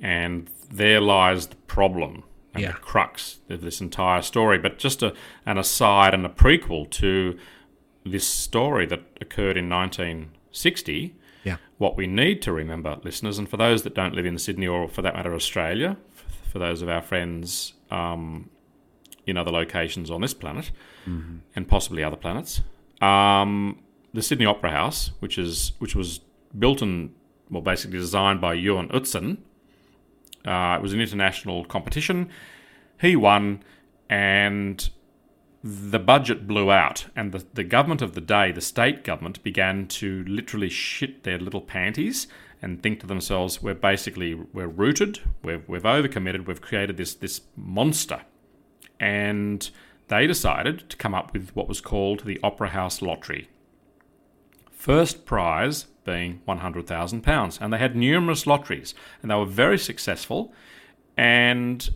and 0.00 0.48
there 0.70 1.00
lies 1.00 1.48
the 1.48 1.56
problem 1.66 2.22
and 2.54 2.62
Yeah. 2.62 2.70
the 2.72 2.78
crux 2.78 3.40
of 3.50 3.60
this 3.62 3.80
entire 3.80 4.22
story. 4.22 4.58
But 4.58 4.78
just 4.78 5.02
a, 5.02 5.12
an 5.44 5.58
aside 5.58 6.14
and 6.14 6.24
a 6.24 6.28
prequel 6.28 6.88
to 6.90 7.36
this 8.04 8.26
story 8.26 8.86
that 8.86 9.02
occurred 9.20 9.56
in 9.56 9.68
1960. 9.68 11.14
Yeah. 11.44 11.56
What 11.78 11.96
we 11.96 12.06
need 12.06 12.40
to 12.42 12.52
remember, 12.52 12.98
listeners, 13.02 13.38
and 13.38 13.48
for 13.48 13.56
those 13.56 13.82
that 13.82 13.94
don't 13.94 14.14
live 14.14 14.26
in 14.26 14.38
Sydney 14.38 14.66
or 14.66 14.88
for 14.88 15.02
that 15.02 15.14
matter 15.14 15.34
Australia, 15.34 15.96
for 16.50 16.58
those 16.58 16.80
of 16.82 16.88
our 16.88 17.02
friends 17.02 17.74
um, 17.94 18.50
in 19.26 19.36
other 19.36 19.50
locations 19.50 20.10
on 20.10 20.20
this 20.20 20.34
planet 20.34 20.70
and 21.54 21.68
possibly 21.68 22.02
other 22.02 22.16
planets, 22.16 22.60
um, 23.00 23.78
the 24.12 24.22
Sydney 24.22 24.46
Opera 24.46 24.70
House, 24.70 25.10
which 25.20 25.38
is 25.38 25.72
which 25.78 25.94
was 25.94 26.20
built 26.58 26.82
and 26.82 27.14
well 27.50 27.62
basically 27.62 27.98
designed 27.98 28.40
by 28.40 28.54
Johan 28.54 28.88
Utzon. 28.88 29.38
Uh, 30.44 30.76
it 30.76 30.82
was 30.82 30.92
an 30.92 31.00
international 31.00 31.64
competition. 31.64 32.28
He 33.00 33.16
won, 33.16 33.62
and 34.08 34.88
the 35.62 35.98
budget 35.98 36.46
blew 36.46 36.70
out, 36.70 37.06
and 37.16 37.32
the, 37.32 37.44
the 37.54 37.64
government 37.64 38.02
of 38.02 38.14
the 38.14 38.20
day, 38.20 38.52
the 38.52 38.60
state 38.60 39.04
government, 39.04 39.42
began 39.42 39.86
to 39.88 40.22
literally 40.24 40.68
shit 40.68 41.24
their 41.24 41.38
little 41.38 41.62
panties 41.62 42.26
and 42.64 42.82
think 42.82 43.00
to 43.00 43.06
themselves, 43.06 43.62
"We're 43.62 43.74
basically 43.74 44.34
we're 44.34 44.66
rooted, 44.66 45.20
we've 45.42 45.68
we've 45.68 45.82
overcommitted, 45.82 46.46
we've 46.46 46.60
created 46.60 46.96
this 46.96 47.14
this 47.14 47.42
monster," 47.56 48.22
and 48.98 49.70
they 50.08 50.26
decided 50.26 50.88
to 50.90 50.96
come 50.96 51.14
up 51.14 51.32
with 51.32 51.54
what 51.54 51.68
was 51.68 51.80
called 51.80 52.24
the 52.24 52.40
Opera 52.42 52.70
House 52.70 53.00
Lottery. 53.00 53.48
First 54.70 55.24
prize 55.24 55.86
being 56.04 56.40
£100,000. 56.46 57.58
And 57.60 57.72
they 57.72 57.78
had 57.78 57.96
numerous 57.96 58.46
lotteries, 58.46 58.94
and 59.22 59.30
they 59.30 59.34
were 59.34 59.46
very 59.46 59.78
successful. 59.78 60.52
And, 61.16 61.88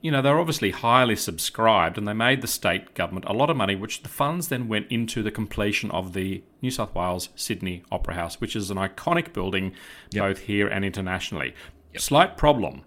you 0.00 0.10
know, 0.10 0.22
they 0.22 0.30
were 0.30 0.40
obviously 0.40 0.70
highly 0.70 1.16
subscribed, 1.16 1.98
and 1.98 2.08
they 2.08 2.14
made 2.14 2.40
the 2.40 2.46
state 2.46 2.94
government 2.94 3.26
a 3.28 3.32
lot 3.32 3.50
of 3.50 3.56
money, 3.56 3.74
which 3.74 4.02
the 4.02 4.08
funds 4.08 4.48
then 4.48 4.68
went 4.68 4.90
into 4.90 5.22
the 5.22 5.30
completion 5.30 5.90
of 5.90 6.14
the 6.14 6.42
New 6.62 6.70
South 6.70 6.94
Wales 6.94 7.28
Sydney 7.36 7.82
Opera 7.92 8.14
House, 8.14 8.40
which 8.40 8.56
is 8.56 8.70
an 8.70 8.78
iconic 8.78 9.32
building 9.32 9.72
both 10.12 10.40
here 10.40 10.66
and 10.66 10.84
internationally. 10.84 11.54
Slight 11.98 12.36
problem. 12.36 12.82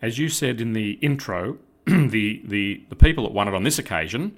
As 0.00 0.18
you 0.18 0.28
said 0.28 0.60
in 0.60 0.74
the 0.74 0.92
intro, 1.02 1.58
the, 1.86 2.40
the, 2.44 2.84
the 2.88 2.96
people 2.96 3.24
that 3.24 3.32
won 3.32 3.48
it 3.48 3.54
on 3.54 3.64
this 3.64 3.78
occasion 3.78 4.36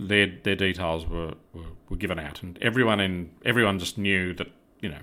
their 0.00 0.32
their 0.44 0.56
details 0.56 1.06
were, 1.06 1.34
were, 1.52 1.62
were 1.88 1.96
given 1.96 2.18
out, 2.18 2.42
and 2.42 2.58
everyone 2.62 3.00
in 3.00 3.30
everyone 3.44 3.78
just 3.78 3.98
knew 3.98 4.32
that 4.34 4.48
you 4.80 4.88
know 4.88 5.00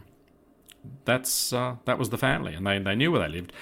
that's 1.06 1.54
uh, 1.54 1.76
that 1.86 2.00
was 2.00 2.10
the 2.10 2.18
family, 2.18 2.54
and 2.54 2.66
they 2.66 2.80
they 2.80 2.96
knew 2.96 3.12
where 3.12 3.22
they 3.22 3.34
lived, 3.34 3.54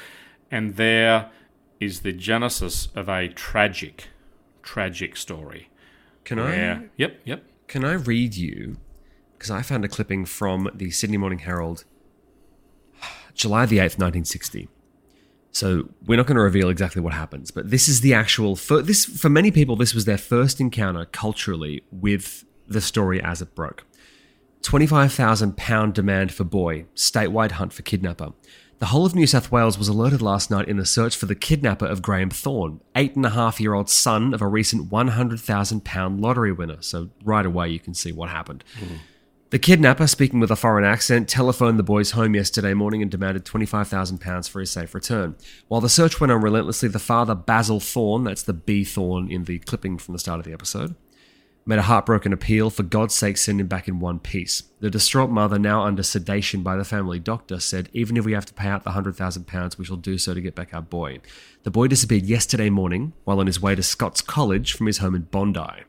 and 0.49 0.77
there 0.77 1.29
is 1.79 2.01
the 2.01 2.13
genesis 2.13 2.87
of 2.95 3.09
a 3.09 3.27
tragic, 3.29 4.07
tragic 4.63 5.15
story. 5.17 5.69
Can 6.23 6.39
where- 6.39 6.75
I? 6.83 6.89
Yep, 6.97 7.21
yep. 7.25 7.43
Can 7.67 7.83
I 7.83 7.93
read 7.93 8.35
you? 8.35 8.77
Because 9.33 9.51
I 9.51 9.61
found 9.61 9.83
a 9.83 9.87
clipping 9.87 10.25
from 10.25 10.69
the 10.73 10.91
Sydney 10.91 11.17
Morning 11.17 11.39
Herald, 11.39 11.83
July 13.33 13.65
the 13.65 13.79
eighth, 13.79 13.99
nineteen 13.99 14.25
sixty. 14.25 14.69
So 15.51 15.89
we're 16.05 16.17
not 16.17 16.25
going 16.27 16.35
to 16.35 16.41
reveal 16.41 16.69
exactly 16.69 17.01
what 17.01 17.13
happens, 17.13 17.49
but 17.49 17.69
this 17.71 17.87
is 17.87 18.01
the 18.01 18.13
actual. 18.13 18.55
For, 18.55 18.81
this 18.81 19.05
for 19.05 19.29
many 19.29 19.51
people, 19.51 19.75
this 19.75 19.93
was 19.93 20.05
their 20.05 20.17
first 20.17 20.59
encounter 20.59 21.05
culturally 21.05 21.83
with 21.91 22.45
the 22.67 22.81
story 22.81 23.21
as 23.21 23.41
it 23.41 23.55
broke. 23.55 23.85
Twenty-five 24.61 25.13
thousand 25.13 25.57
pound 25.57 25.93
demand 25.93 26.33
for 26.33 26.43
boy. 26.43 26.85
Statewide 26.95 27.51
hunt 27.51 27.73
for 27.73 27.83
kidnapper. 27.83 28.33
The 28.77 28.87
whole 28.87 29.05
of 29.05 29.15
New 29.15 29.25
South 29.25 29.53
Wales 29.53 29.77
was 29.77 29.87
alerted 29.87 30.21
last 30.21 30.51
night 30.51 30.67
in 30.67 30.75
the 30.75 30.85
search 30.85 31.15
for 31.15 31.27
the 31.27 31.35
kidnapper 31.35 31.85
of 31.85 32.01
Graham 32.01 32.29
Thorne, 32.29 32.81
eight 32.93 33.15
and 33.15 33.25
a 33.25 33.29
half 33.29 33.61
year 33.61 33.73
old 33.73 33.89
son 33.89 34.33
of 34.33 34.41
a 34.41 34.47
recent 34.47 34.89
£100,000 34.89 36.21
lottery 36.21 36.51
winner. 36.51 36.81
So, 36.81 37.09
right 37.23 37.45
away, 37.45 37.69
you 37.69 37.79
can 37.79 37.93
see 37.93 38.11
what 38.11 38.29
happened. 38.29 38.65
Mm-hmm. 38.77 38.95
The 39.51 39.59
kidnapper, 39.59 40.07
speaking 40.07 40.41
with 40.41 40.51
a 40.51 40.57
foreign 40.57 40.83
accent, 40.83 41.29
telephoned 41.29 41.79
the 41.79 41.83
boys 41.83 42.11
home 42.11 42.35
yesterday 42.35 42.73
morning 42.73 43.01
and 43.01 43.09
demanded 43.09 43.45
£25,000 43.45 44.49
for 44.49 44.59
his 44.59 44.71
safe 44.71 44.93
return. 44.93 45.35
While 45.69 45.79
the 45.79 45.87
search 45.87 46.19
went 46.19 46.33
on 46.33 46.41
relentlessly, 46.41 46.89
the 46.89 46.99
father, 46.99 47.35
Basil 47.35 47.79
Thorne, 47.79 48.25
that's 48.25 48.43
the 48.43 48.53
B 48.53 48.83
Thorne 48.83 49.31
in 49.31 49.45
the 49.45 49.59
clipping 49.59 49.97
from 49.97 50.13
the 50.13 50.19
start 50.19 50.39
of 50.39 50.45
the 50.45 50.51
episode, 50.51 50.95
made 51.65 51.79
a 51.79 51.83
heartbroken 51.83 52.31
appeal 52.31 52.69
for 52.69 52.83
God's 52.83 53.15
sake 53.15 53.37
send 53.37 53.59
him 53.59 53.67
back 53.67 53.87
in 53.87 53.99
one 53.99 54.19
piece. 54.19 54.63
The 54.81 54.89
distraught 54.89 55.31
mother, 55.31 55.57
now 55.57 55.83
under 55.83 56.03
sedation 56.03 56.61
by 56.61 56.75
the 56.75 56.83
family 56.83 57.17
doctor, 57.17 57.59
said, 57.59 57.89
Even 57.91 58.17
if 58.17 58.25
we 58.25 58.33
have 58.33 58.45
to 58.45 58.53
pay 58.53 58.67
out 58.67 58.83
the 58.83 58.91
£100,000, 58.91 59.77
we 59.77 59.85
shall 59.85 59.97
do 59.97 60.17
so 60.17 60.33
to 60.33 60.41
get 60.41 60.53
back 60.53 60.73
our 60.73 60.81
boy. 60.81 61.19
The 61.63 61.71
boy 61.71 61.87
disappeared 61.87 62.23
yesterday 62.23 62.69
morning 62.69 63.13
while 63.23 63.39
on 63.39 63.47
his 63.47 63.61
way 63.61 63.73
to 63.73 63.81
Scots 63.81 64.21
College 64.21 64.73
from 64.73 64.85
his 64.85 64.99
home 64.99 65.15
in 65.15 65.23
Bondi. 65.23 65.83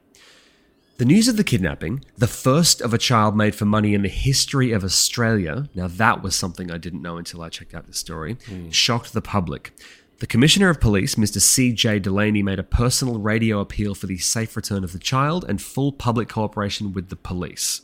The 0.96 1.04
news 1.04 1.28
of 1.28 1.36
the 1.36 1.44
kidnapping, 1.44 2.02
the 2.16 2.26
first 2.26 2.80
of 2.80 2.94
a 2.94 2.98
child 2.98 3.36
made 3.36 3.54
for 3.54 3.66
money 3.66 3.92
in 3.92 4.00
the 4.00 4.08
history 4.08 4.72
of 4.72 4.82
Australia, 4.82 5.68
now 5.74 5.88
that 5.88 6.22
was 6.22 6.34
something 6.34 6.70
I 6.70 6.78
didn't 6.78 7.02
know 7.02 7.18
until 7.18 7.42
I 7.42 7.50
checked 7.50 7.74
out 7.74 7.86
this 7.86 7.98
story, 7.98 8.38
hmm. 8.46 8.70
shocked 8.70 9.12
the 9.12 9.20
public. 9.20 9.72
The 10.18 10.26
Commissioner 10.26 10.70
of 10.70 10.80
Police, 10.80 11.16
Mr. 11.16 11.40
C.J. 11.40 11.98
Delaney, 11.98 12.42
made 12.42 12.58
a 12.58 12.62
personal 12.62 13.18
radio 13.18 13.60
appeal 13.60 13.94
for 13.94 14.06
the 14.06 14.16
safe 14.16 14.56
return 14.56 14.82
of 14.82 14.92
the 14.94 14.98
child 14.98 15.44
and 15.46 15.60
full 15.60 15.92
public 15.92 16.28
cooperation 16.28 16.92
with 16.92 17.10
the 17.10 17.16
police. 17.16 17.82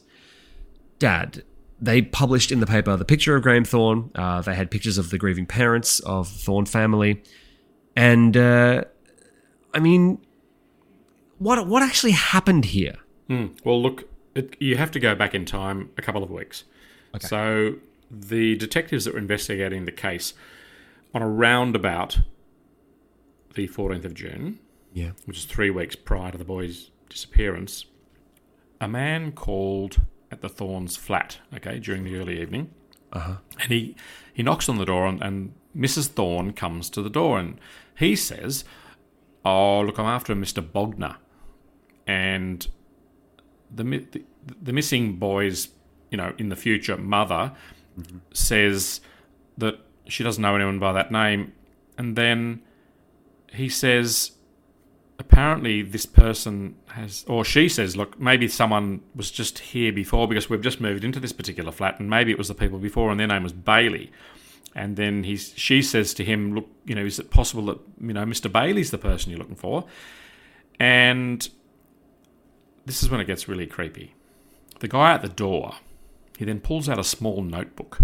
Dad, 0.99 1.43
they 1.79 2.01
published 2.01 2.51
in 2.51 2.61
the 2.61 2.67
paper 2.67 2.97
the 2.97 3.05
picture 3.05 3.37
of 3.37 3.43
Graham 3.43 3.65
Thorne. 3.65 4.11
Uh, 4.15 4.41
they 4.41 4.55
had 4.55 4.71
pictures 4.71 4.97
of 4.97 5.11
the 5.11 5.19
grieving 5.19 5.45
parents 5.45 6.01
of 6.01 6.33
the 6.33 6.39
Thorne 6.39 6.65
family. 6.65 7.23
And, 7.97 8.35
uh, 8.35 8.85
I 9.75 9.81
mean, 9.81 10.19
what, 11.39 11.67
what 11.67 11.83
actually 11.83 12.13
happened 12.13 12.65
here? 12.67 12.97
Well, 13.63 13.83
look, 13.83 14.09
it, 14.35 14.57
you 14.59 14.79
have 14.79 14.91
to 14.93 15.01
go 15.01 15.15
back 15.15 15.35
in 15.35 15.45
time 15.45 15.91
a 15.99 16.03
couple 16.03 16.23
of 16.23 16.31
weeks. 16.31 16.65
So 17.29 17.75
the 18.11 18.57
detectives 18.57 19.05
that 19.05 19.13
were 19.13 19.21
investigating 19.21 19.85
the 19.85 19.93
case 19.93 20.33
on 21.15 21.23
around 21.23 21.77
about 21.77 22.21
the 23.55 23.69
14th 23.69 24.05
of 24.05 24.15
June, 24.15 24.59
Yeah. 24.93 25.11
which 25.27 25.39
is 25.39 25.45
three 25.45 25.71
weeks 25.71 25.95
prior 25.97 26.33
to 26.33 26.39
the 26.39 26.45
boy's 26.45 26.91
disappearance, 27.09 27.85
a 28.81 28.89
man 28.89 29.33
called 29.33 30.01
at 30.31 30.41
the 30.41 30.49
Thornes 30.49 30.97
flat, 30.97 31.39
okay, 31.55 31.79
during 31.79 32.05
the 32.05 32.17
early 32.17 32.41
evening. 32.41 32.71
Uh-huh. 33.13 33.37
And 33.61 33.71
he, 33.71 33.95
he 34.33 34.43
knocks 34.43 34.69
on 34.69 34.79
the 34.79 34.87
door, 34.87 35.07
and, 35.07 35.23
and 35.23 35.53
Mrs. 35.77 36.09
Thorne 36.09 36.53
comes 36.55 36.89
to 36.91 37.03
the 37.03 37.11
door, 37.11 37.39
and 37.39 37.61
he 37.99 38.17
says, 38.17 38.65
Oh, 39.45 39.81
look, 39.81 39.99
I'm 39.99 40.07
after 40.07 40.35
Mr. 40.35 40.63
Bogner. 40.67 41.17
And 42.07 42.67
the, 43.75 43.83
the, 43.85 44.23
the 44.63 44.73
missing 44.73 45.17
boy's, 45.17 45.69
you 46.11 46.17
know, 46.17 46.33
in 46.39 46.49
the 46.49 46.57
future 46.57 46.97
mother 46.97 47.53
says 48.33 49.01
that 49.59 49.79
she 50.09 50.23
doesn't 50.23 50.43
know 50.43 50.55
anyone 50.55 50.79
by 50.79 50.93
that 50.93 51.11
name. 51.11 51.53
And 51.99 52.17
then 52.17 52.63
he 53.53 53.69
says, 53.69 54.33
apparently 55.19 55.83
this 55.83 56.07
person 56.07 56.77
has, 56.89 57.25
or 57.29 57.45
she 57.45 57.69
says, 57.69 57.97
look, 57.97 58.19
maybe 58.19 58.49
someone 58.49 59.03
was 59.15 59.31
just 59.31 59.59
here 59.59 59.93
before 59.93 60.27
because 60.27 60.51
we've 60.51 60.63
just 60.63 60.81
moved 60.81 61.05
into 61.05 61.21
this 61.21 61.33
particular 61.33 61.71
flat, 61.71 62.01
and 62.01 62.11
maybe 62.11 62.33
it 62.33 62.39
was 62.39 62.49
the 62.49 62.55
people 62.55 62.79
before, 62.79 63.11
and 63.11 63.21
their 63.21 63.27
name 63.27 63.43
was 63.43 63.53
Bailey. 63.53 64.11
And 64.75 64.97
then 64.97 65.25
he's, 65.25 65.53
she 65.57 65.83
says 65.83 66.15
to 66.15 66.25
him, 66.25 66.55
look, 66.55 66.69
you 66.87 66.95
know, 66.95 67.05
is 67.05 67.19
it 67.19 67.31
possible 67.31 67.67
that 67.67 67.79
you 68.01 68.15
know 68.15 68.25
Mr. 68.25 68.51
Bailey's 68.51 68.91
the 68.91 68.99
person 68.99 69.31
you're 69.31 69.39
looking 69.39 69.55
for? 69.55 69.85
And 70.81 71.47
this 72.87 73.03
is 73.03 73.11
when 73.11 73.21
it 73.21 73.27
gets 73.27 73.49
really 73.49 73.67
creepy. 73.67 74.15
The 74.81 74.89
guy 74.89 75.13
at 75.13 75.23
the 75.23 75.29
door, 75.29 75.75
he 76.39 76.45
then 76.45 76.59
pulls 76.59 76.89
out 76.89 76.99
a 76.99 77.05
small 77.05 77.43
notebook, 77.43 77.99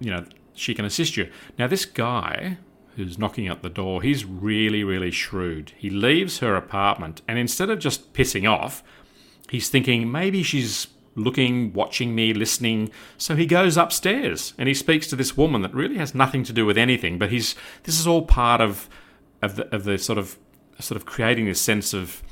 you 0.00 0.10
know 0.10 0.24
she 0.54 0.74
can 0.74 0.84
assist 0.84 1.16
you 1.16 1.30
now 1.58 1.66
this 1.66 1.84
guy 1.84 2.56
who's 2.96 3.18
knocking 3.18 3.48
at 3.48 3.62
the 3.62 3.70
door 3.70 4.02
he's 4.02 4.24
really 4.24 4.84
really 4.84 5.10
shrewd 5.10 5.72
he 5.76 5.90
leaves 5.90 6.38
her 6.38 6.54
apartment 6.54 7.22
and 7.26 7.38
instead 7.38 7.70
of 7.70 7.78
just 7.78 8.12
pissing 8.12 8.48
off 8.48 8.82
he's 9.50 9.68
thinking 9.68 10.10
maybe 10.10 10.42
she's 10.42 10.88
looking, 11.14 11.72
watching 11.72 12.14
me, 12.14 12.32
listening. 12.32 12.90
So 13.18 13.36
he 13.36 13.46
goes 13.46 13.76
upstairs 13.76 14.54
and 14.58 14.68
he 14.68 14.74
speaks 14.74 15.06
to 15.08 15.16
this 15.16 15.36
woman 15.36 15.62
that 15.62 15.74
really 15.74 15.96
has 15.98 16.14
nothing 16.14 16.44
to 16.44 16.52
do 16.52 16.66
with 16.66 16.78
anything. 16.78 17.18
But 17.18 17.30
he's 17.30 17.54
this 17.84 17.98
is 17.98 18.06
all 18.06 18.22
part 18.22 18.60
of 18.60 18.88
of 19.40 19.56
the, 19.56 19.74
of 19.74 19.84
the 19.84 19.98
sort 19.98 20.18
of 20.18 20.38
sort 20.78 20.96
of 20.96 21.06
creating 21.06 21.46
this 21.46 21.60
sense 21.60 21.94
of 21.94 22.22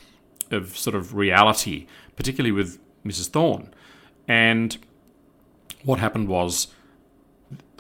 of 0.51 0.77
sort 0.77 0.97
of 0.97 1.15
reality, 1.15 1.87
particularly 2.17 2.53
with 2.53 2.79
Mrs. 3.05 3.29
Thorne. 3.29 3.73
And 4.27 4.77
what 5.85 5.99
happened 5.99 6.29
was, 6.29 6.69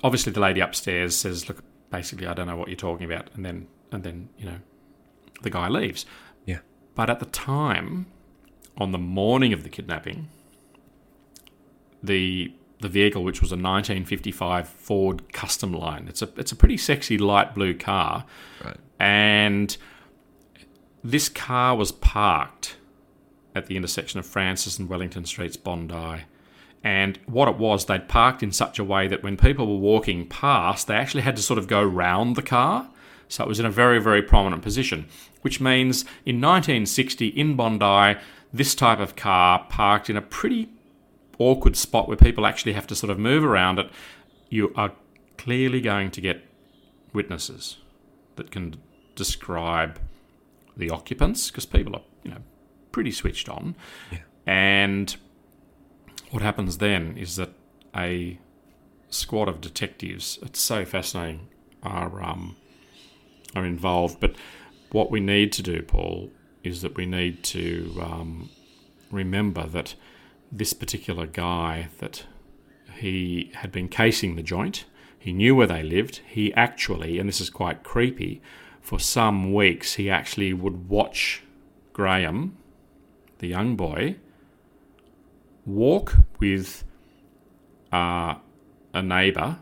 obviously, 0.02 0.32
the 0.32 0.40
lady 0.40 0.60
upstairs 0.60 1.16
says, 1.16 1.49
"Look, 1.49 1.62
basically, 1.90 2.26
I 2.26 2.35
don't 2.35 2.47
know 2.47 2.56
what 2.56 2.68
you're 2.68 2.76
talking 2.76 3.04
about," 3.04 3.30
and 3.35 3.44
then 3.44 3.66
and 3.92 4.02
then 4.02 4.28
you 4.38 4.47
know, 4.47 4.59
the 5.42 5.50
guy 5.50 5.68
leaves. 5.68 6.06
Yeah. 6.47 6.59
But 6.94 7.11
at 7.11 7.18
the 7.20 7.26
time, 7.26 8.06
on 8.78 8.92
the 8.92 8.99
morning 8.99 9.52
of 9.52 9.62
the 9.62 9.68
kidnapping, 9.68 10.28
the 12.02 12.52
the 12.80 12.88
vehicle, 12.88 13.23
which 13.23 13.42
was 13.42 13.52
a 13.52 13.56
1955 13.56 14.66
Ford 14.68 15.32
Custom 15.32 15.73
Line, 15.73 16.06
it's 16.09 16.23
a 16.23 16.28
it's 16.37 16.52
a 16.52 16.56
pretty 16.56 16.76
sexy 16.76 17.18
light 17.18 17.54
blue 17.54 17.75
car, 17.75 18.25
Right. 18.64 18.76
and 18.99 19.76
this 21.04 21.28
car 21.28 21.76
was 21.76 21.92
parked 21.92 22.76
at 23.54 23.66
the 23.66 23.76
intersection 23.76 24.18
of 24.18 24.26
Francis 24.26 24.78
and 24.78 24.88
Wellington 24.88 25.25
Streets, 25.25 25.56
Bondi. 25.56 26.23
And 26.82 27.18
what 27.26 27.49
it 27.49 27.58
was, 27.58 27.84
they'd 27.84 28.08
parked 28.08 28.42
in 28.42 28.52
such 28.52 28.78
a 28.78 28.84
way 28.84 29.06
that 29.06 29.22
when 29.22 29.37
people 29.37 29.66
were 29.66 29.80
walking 29.80 30.26
past, 30.26 30.87
they 30.87 30.94
actually 30.94 31.22
had 31.22 31.37
to 31.37 31.42
sort 31.42 31.58
of 31.58 31.68
go 31.68 31.82
round 31.82 32.37
the 32.37 32.42
car. 32.42 32.88
So 33.28 33.44
it 33.44 33.49
was 33.49 33.60
in 33.60 33.66
a 33.66 33.70
very, 33.70 34.00
very 34.00 34.22
prominent 34.22 34.62
position, 34.62 35.06
which 35.42 35.60
means 35.60 36.02
in 36.25 36.40
1960 36.40 37.28
in 37.28 37.54
Bondi, 37.54 38.18
this 38.52 38.75
type 38.75 38.99
of 38.99 39.14
car 39.14 39.66
parked 39.68 40.10
in 40.10 40.16
a 40.16 40.22
pretty 40.22 40.68
awkward 41.38 41.76
spot 41.76 42.08
where 42.08 42.16
people 42.16 42.46
actually 42.46 42.72
have 42.72 42.87
to 42.88 42.94
sort 42.94 43.10
of 43.10 43.18
move 43.18 43.44
around 43.44 43.78
it, 43.78 43.90
you 44.49 44.72
are 44.75 44.92
clearly 45.38 45.80
going 45.80 46.10
to 46.10 46.20
get 46.20 46.42
witnesses 47.12 47.78
that 48.37 48.50
can 48.50 48.76
describe 49.14 49.99
the 50.76 50.90
occupants 50.90 51.50
because 51.50 51.66
people 51.66 51.94
are, 51.94 52.02
you 52.25 52.30
know, 52.30 52.40
pretty 52.90 53.10
switched 53.10 53.49
on. 53.49 53.75
And 54.46 55.14
what 56.30 56.42
happens 56.42 56.78
then 56.78 57.16
is 57.16 57.37
that 57.37 57.50
a 57.94 58.38
squad 59.08 59.49
of 59.49 59.60
detectives, 59.60 60.38
it's 60.42 60.60
so 60.60 60.84
fascinating, 60.84 61.49
are 61.82 62.22
um, 62.22 62.56
are 63.54 63.66
involved. 63.66 64.20
But 64.20 64.37
what 64.92 65.10
we 65.10 65.20
need 65.20 65.52
to 65.52 65.62
do, 65.62 65.82
Paul, 65.82 66.30
is 66.62 66.82
that 66.82 66.96
we 66.96 67.06
need 67.06 67.42
to 67.44 68.00
um, 68.00 68.50
remember 69.10 69.66
that 69.66 69.94
this 70.52 70.72
particular 70.72 71.26
guy 71.26 71.88
that 71.99 72.25
he 72.99 73.50
had 73.54 73.72
been 73.72 73.88
casing 73.88 74.37
the 74.37 74.42
joint. 74.42 74.84
He 75.18 75.32
knew 75.32 75.54
where 75.54 75.66
they 75.66 75.82
lived. 75.82 76.20
He 76.26 76.52
actually, 76.54 77.18
and 77.18 77.28
this 77.28 77.40
is 77.40 77.50
quite 77.50 77.82
creepy, 77.82 78.40
for 78.80 78.99
some 78.99 79.52
weeks 79.52 79.94
he 79.94 80.08
actually 80.10 80.52
would 80.52 80.88
watch 80.88 81.42
Graham, 81.92 82.56
the 83.38 83.49
young 83.49 83.76
boy, 83.76 84.16
walk 85.67 86.17
with 86.38 86.85
uh, 87.93 88.35
a 88.95 89.02
neighbour 89.02 89.59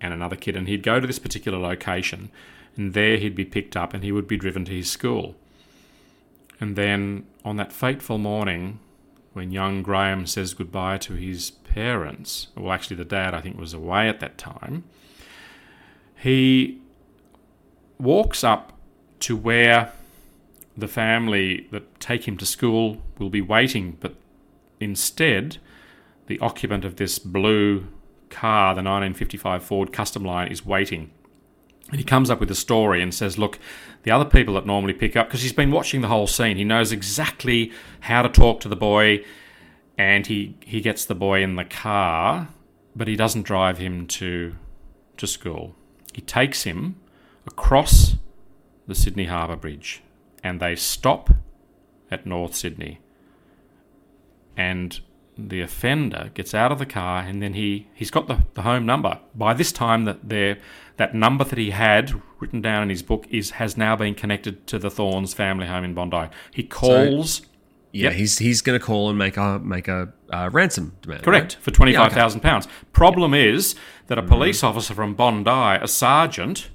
and 0.00 0.12
another 0.12 0.36
kid, 0.36 0.56
and 0.56 0.68
he'd 0.68 0.82
go 0.82 1.00
to 1.00 1.06
this 1.06 1.18
particular 1.18 1.58
location, 1.58 2.30
and 2.76 2.94
there 2.94 3.16
he'd 3.16 3.34
be 3.34 3.44
picked 3.44 3.76
up 3.76 3.94
and 3.94 4.02
he 4.02 4.12
would 4.12 4.26
be 4.26 4.36
driven 4.36 4.64
to 4.64 4.72
his 4.72 4.90
school. 4.90 5.36
And 6.60 6.76
then 6.76 7.26
on 7.44 7.56
that 7.56 7.72
fateful 7.72 8.18
morning, 8.18 8.78
when 9.32 9.50
young 9.50 9.82
Graham 9.82 10.26
says 10.26 10.54
goodbye 10.54 10.98
to 10.98 11.14
his 11.14 11.50
parents, 11.50 12.48
well, 12.56 12.72
actually, 12.72 12.96
the 12.96 13.04
dad, 13.04 13.34
I 13.34 13.40
think, 13.40 13.58
was 13.58 13.74
away 13.74 14.08
at 14.08 14.20
that 14.20 14.38
time, 14.38 14.84
he 16.16 16.80
walks 17.98 18.44
up 18.44 18.72
to 19.20 19.36
where 19.36 19.92
the 20.76 20.88
family 20.88 21.66
that 21.70 22.00
take 22.00 22.26
him 22.26 22.36
to 22.38 22.46
school 22.46 23.02
will 23.18 23.30
be 23.30 23.40
waiting, 23.40 23.96
but 24.00 24.14
instead, 24.82 25.58
the 26.26 26.38
occupant 26.40 26.84
of 26.84 26.96
this 26.96 27.18
blue 27.18 27.86
car, 28.30 28.74
the 28.74 28.78
1955 28.78 29.62
Ford 29.62 29.92
Custom 29.92 30.24
Line, 30.24 30.50
is 30.50 30.64
waiting. 30.66 31.10
And 31.90 31.98
he 31.98 32.04
comes 32.04 32.30
up 32.30 32.40
with 32.40 32.50
a 32.50 32.54
story 32.54 33.02
and 33.02 33.14
says, 33.14 33.38
Look, 33.38 33.58
the 34.02 34.10
other 34.10 34.24
people 34.24 34.54
that 34.54 34.66
normally 34.66 34.94
pick 34.94 35.16
up, 35.16 35.28
because 35.28 35.42
he's 35.42 35.52
been 35.52 35.70
watching 35.70 36.00
the 36.00 36.08
whole 36.08 36.26
scene, 36.26 36.56
he 36.56 36.64
knows 36.64 36.90
exactly 36.90 37.70
how 38.00 38.22
to 38.22 38.28
talk 38.28 38.60
to 38.60 38.68
the 38.68 38.76
boy, 38.76 39.24
and 39.98 40.26
he, 40.26 40.56
he 40.60 40.80
gets 40.80 41.04
the 41.04 41.14
boy 41.14 41.42
in 41.42 41.56
the 41.56 41.64
car, 41.64 42.48
but 42.96 43.08
he 43.08 43.16
doesn't 43.16 43.42
drive 43.42 43.78
him 43.78 44.06
to, 44.06 44.54
to 45.18 45.26
school. 45.26 45.74
He 46.14 46.22
takes 46.22 46.62
him 46.62 46.96
across 47.46 48.16
the 48.86 48.94
Sydney 48.94 49.26
Harbour 49.26 49.56
Bridge, 49.56 50.02
and 50.42 50.60
they 50.60 50.76
stop 50.76 51.30
at 52.10 52.24
North 52.24 52.54
Sydney. 52.54 53.00
And 54.70 54.90
the 55.52 55.60
offender 55.68 56.30
gets 56.34 56.52
out 56.54 56.70
of 56.74 56.78
the 56.78 56.86
car 57.00 57.16
and 57.28 57.36
then 57.42 57.54
he, 57.54 57.86
he's 57.94 58.10
got 58.16 58.24
the, 58.28 58.36
the 58.54 58.62
home 58.62 58.84
number. 58.92 59.12
By 59.34 59.52
this 59.54 59.72
time 59.72 60.04
that 60.08 60.18
they 60.28 60.58
that 60.98 61.14
number 61.14 61.44
that 61.50 61.58
he 61.58 61.70
had 61.70 62.04
written 62.38 62.60
down 62.60 62.80
in 62.84 62.90
his 62.90 63.02
book 63.02 63.22
is 63.30 63.46
has 63.52 63.76
now 63.76 63.96
been 63.96 64.14
connected 64.14 64.54
to 64.66 64.78
the 64.78 64.90
Thornes 64.90 65.32
family 65.34 65.66
home 65.66 65.84
in 65.84 65.94
Bondi. 65.94 66.24
He 66.58 66.62
calls 66.64 67.40
Yeah, 67.92 68.08
Yep. 68.10 68.12
he's 68.20 68.38
he's 68.46 68.60
going 68.66 68.78
to 68.78 68.84
call 68.84 69.08
and 69.10 69.18
make 69.18 69.36
a 69.38 69.58
make 69.74 69.88
a 69.88 70.00
uh, 70.36 70.48
ransom 70.52 70.86
demand. 71.02 71.22
correct 71.22 71.54
right? 71.54 71.62
for 71.64 71.70
twenty 71.78 71.94
five 71.94 72.12
thousand 72.12 72.40
pounds. 72.40 72.68
Problem 72.92 73.32
is 73.34 73.74
that 74.08 74.18
a 74.18 74.22
police 74.22 74.62
officer 74.62 74.94
from 74.94 75.14
Bondi, 75.14 75.50
a 75.82 75.88
sergeant, 75.88 76.70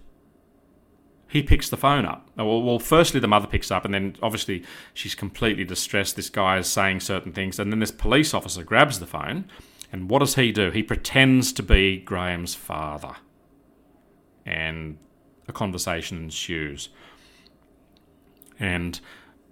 he 1.29 1.43
picks 1.43 1.69
the 1.69 1.77
phone 1.77 2.05
up. 2.05 2.29
Well, 2.37 2.61
well, 2.61 2.79
firstly, 2.79 3.19
the 3.19 3.27
mother 3.27 3.47
picks 3.47 3.71
up, 3.71 3.83
and 3.83 3.93
then 3.93 4.15
obviously 4.21 4.63
she's 4.93 5.15
completely 5.15 5.65
distressed. 5.65 6.15
This 6.15 6.29
guy 6.29 6.57
is 6.57 6.67
saying 6.67 7.01
certain 7.01 7.33
things, 7.33 7.59
and 7.59 7.71
then 7.71 7.79
this 7.79 7.91
police 7.91 8.33
officer 8.33 8.63
grabs 8.63 8.99
the 8.99 9.07
phone, 9.07 9.45
and 9.91 10.09
what 10.09 10.19
does 10.19 10.35
he 10.35 10.51
do? 10.51 10.71
He 10.71 10.83
pretends 10.83 11.51
to 11.53 11.63
be 11.63 11.97
Graham's 11.97 12.55
father, 12.55 13.15
and 14.45 14.97
a 15.47 15.53
conversation 15.53 16.17
ensues. 16.17 16.89
And 18.59 18.99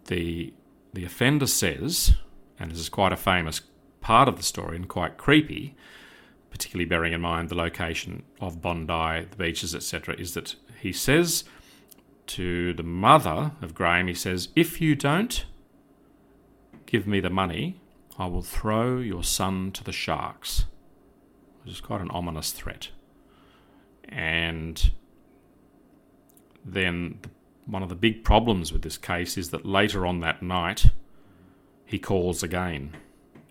the 0.05 0.53
the 0.93 1.03
offender 1.03 1.47
says, 1.47 2.15
and 2.57 2.71
this 2.71 2.79
is 2.79 2.89
quite 2.89 3.11
a 3.11 3.17
famous 3.17 3.61
part 3.99 4.29
of 4.29 4.37
the 4.37 4.43
story 4.43 4.77
and 4.77 4.87
quite 4.87 5.17
creepy, 5.17 5.75
particularly 6.49 6.85
bearing 6.85 7.11
in 7.11 7.19
mind 7.19 7.49
the 7.49 7.55
location 7.55 8.23
of 8.39 8.61
Bondi, 8.61 9.25
the 9.29 9.35
beaches, 9.37 9.75
etc., 9.75 10.15
is 10.17 10.35
that 10.35 10.55
he 10.79 10.93
says 10.93 11.43
to 12.27 12.73
the 12.73 12.83
mother 12.83 13.51
of 13.61 13.75
Graham, 13.75 14.07
he 14.07 14.13
says, 14.13 14.49
If 14.55 14.81
you 14.81 14.95
don't 14.95 15.45
give 16.85 17.07
me 17.07 17.19
the 17.19 17.29
money, 17.29 17.81
I 18.17 18.27
will 18.27 18.41
throw 18.41 18.99
your 18.99 19.23
son 19.23 19.71
to 19.73 19.83
the 19.83 19.91
sharks. 19.91 20.65
Which 21.63 21.73
is 21.73 21.81
quite 21.81 22.01
an 22.01 22.11
ominous 22.11 22.51
threat. 22.51 22.89
And 24.07 24.91
then 26.63 27.19
the, 27.21 27.29
one 27.65 27.83
of 27.83 27.89
the 27.89 27.95
big 27.95 28.23
problems 28.23 28.71
with 28.71 28.83
this 28.83 28.97
case 28.97 29.37
is 29.37 29.49
that 29.49 29.65
later 29.65 30.05
on 30.05 30.19
that 30.19 30.41
night, 30.41 30.87
he 31.85 31.99
calls 31.99 32.43
again. 32.43 32.95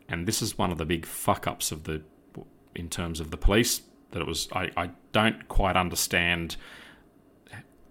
And 0.09 0.27
this 0.27 0.43
is 0.43 0.59
one 0.59 0.71
of 0.71 0.79
the 0.79 0.85
big 0.85 1.07
fuck 1.07 1.47
ups 1.47 1.73
of 1.73 1.85
the, 1.85 2.03
in 2.75 2.89
terms 2.89 3.21
of 3.21 3.31
the 3.31 3.37
police, 3.37 3.83
that 4.13 4.21
it 4.21 4.27
was, 4.27 4.49
I, 4.53 4.71
I 4.77 4.91
don't 5.13 5.49
quite 5.49 5.77
understand 5.77 6.57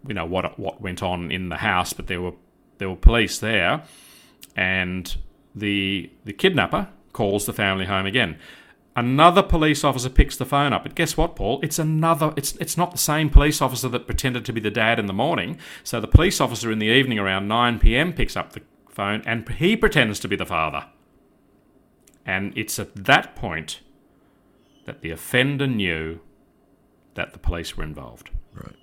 you 0.08 0.14
know 0.14 0.26
what 0.26 0.60
what 0.60 0.82
went 0.82 1.02
on 1.02 1.32
in 1.32 1.50
the 1.50 1.58
house, 1.58 1.94
but 1.94 2.08
there 2.08 2.22
were 2.22 2.34
there 2.78 2.90
were 2.90 2.96
police 2.96 3.40
there, 3.40 3.84
and 4.56 5.16
the 5.56 6.12
the 6.26 6.34
kidnapper 6.34 6.90
calls 7.14 7.46
the 7.46 7.54
family 7.54 7.86
home 7.86 8.06
again. 8.06 8.38
Another 8.96 9.42
police 9.42 9.84
officer 9.84 10.10
picks 10.10 10.38
the 10.38 10.46
phone 10.46 10.72
up, 10.72 10.84
but 10.84 10.94
guess 10.94 11.18
what, 11.18 11.36
Paul? 11.36 11.60
It's 11.64 11.80
another. 11.80 12.32
It's 12.36 12.56
it's 12.58 12.78
not 12.78 12.92
the 12.92 12.98
same 13.00 13.30
police 13.30 13.60
officer 13.60 13.90
that 13.90 14.06
pretended 14.06 14.46
to 14.46 14.54
be 14.54 14.62
the 14.62 14.70
dad 14.70 15.00
in 15.00 15.08
the 15.08 15.14
morning. 15.14 15.58
So 15.84 16.00
the 16.00 16.08
police 16.08 16.40
officer 16.40 16.72
in 16.72 16.78
the 16.78 16.88
evening 16.88 17.18
around 17.18 17.48
nine 17.48 17.80
p.m. 17.80 18.14
picks 18.14 18.38
up 18.38 18.54
the 18.54 18.62
phone, 18.90 19.24
and 19.26 19.50
he 19.50 19.76
pretends 19.76 20.20
to 20.20 20.28
be 20.28 20.36
the 20.36 20.46
father. 20.46 20.86
And 22.26 22.56
it's 22.56 22.78
at 22.78 22.96
that 23.06 23.36
point 23.36 23.82
that 24.86 25.02
the 25.02 25.10
offender 25.10 25.66
knew 25.66 26.20
that 27.16 27.34
the 27.34 27.40
police 27.40 27.76
were 27.76 27.84
involved. 27.84 28.30
Right. 28.54 28.76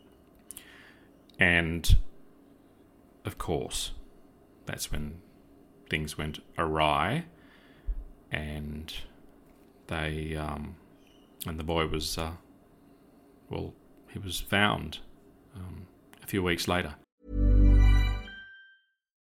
And 1.41 1.97
of 3.25 3.39
course, 3.39 3.93
that's 4.67 4.93
when 4.93 5.21
things 5.89 6.17
went 6.17 6.39
awry, 6.59 7.25
and 8.31 8.93
they 9.89 10.37
um, 10.37 10.77
and 11.47 11.59
the 11.59 11.65
boy 11.65 11.87
was 11.87 12.19
uh, 12.19 12.33
well, 13.49 13.75
he 14.09 14.19
was 14.19 14.41
found 14.41 14.99
um, 15.57 15.87
a 16.23 16.27
few 16.27 16.43
weeks 16.43 16.69
later. 16.69 16.95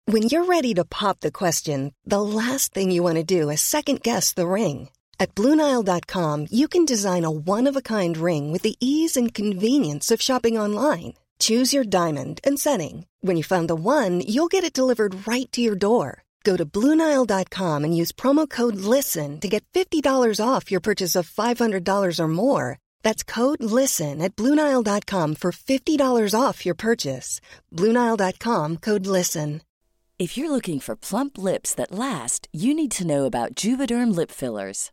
When 0.08 0.22
you're 0.22 0.44
ready 0.44 0.72
to 0.74 0.84
pop 0.84 1.18
the 1.18 1.32
question, 1.32 1.92
the 2.04 2.22
last 2.22 2.72
thing 2.72 2.92
you 2.92 3.02
want 3.02 3.16
to 3.16 3.24
do 3.24 3.50
is 3.50 3.60
second 3.60 4.02
guess 4.02 4.32
the 4.32 4.46
ring. 4.46 4.90
At 5.18 5.34
Bluenile.com, 5.34 6.46
you 6.50 6.68
can 6.68 6.84
design 6.84 7.24
a 7.24 7.30
one 7.30 7.66
of 7.66 7.74
a 7.74 7.82
kind 7.82 8.16
ring 8.16 8.52
with 8.52 8.62
the 8.62 8.76
ease 8.78 9.16
and 9.16 9.34
convenience 9.34 10.12
of 10.12 10.22
shopping 10.22 10.56
online. 10.56 11.14
Choose 11.38 11.74
your 11.74 11.84
diamond 11.84 12.40
and 12.44 12.58
setting. 12.58 13.06
When 13.20 13.36
you 13.36 13.42
find 13.42 13.68
the 13.68 13.74
one, 13.74 14.20
you'll 14.20 14.52
get 14.54 14.62
it 14.62 14.72
delivered 14.72 15.26
right 15.26 15.50
to 15.50 15.60
your 15.60 15.74
door. 15.74 16.22
Go 16.44 16.56
to 16.56 16.64
Bluenile.com 16.64 17.82
and 17.82 17.96
use 17.96 18.12
promo 18.12 18.48
code 18.48 18.76
LISTEN 18.76 19.40
to 19.40 19.48
get 19.48 19.64
$50 19.74 20.38
off 20.40 20.70
your 20.70 20.80
purchase 20.80 21.16
of 21.16 21.28
$500 21.28 22.20
or 22.20 22.28
more. 22.28 22.78
That's 23.02 23.24
code 23.24 23.64
LISTEN 23.64 24.22
at 24.22 24.36
Bluenile.com 24.36 25.34
for 25.34 25.50
$50 25.50 26.40
off 26.40 26.64
your 26.64 26.76
purchase. 26.76 27.40
Bluenile.com 27.72 28.76
code 28.76 29.06
LISTEN. 29.08 29.62
If 30.18 30.38
you're 30.38 30.50
looking 30.50 30.80
for 30.80 30.96
plump 30.96 31.36
lips 31.36 31.74
that 31.74 31.92
last, 31.92 32.48
you 32.52 32.72
need 32.74 32.92
to 32.92 33.06
know 33.06 33.24
about 33.26 33.54
Juvederm 33.54 34.14
lip 34.14 34.30
fillers. 34.30 34.92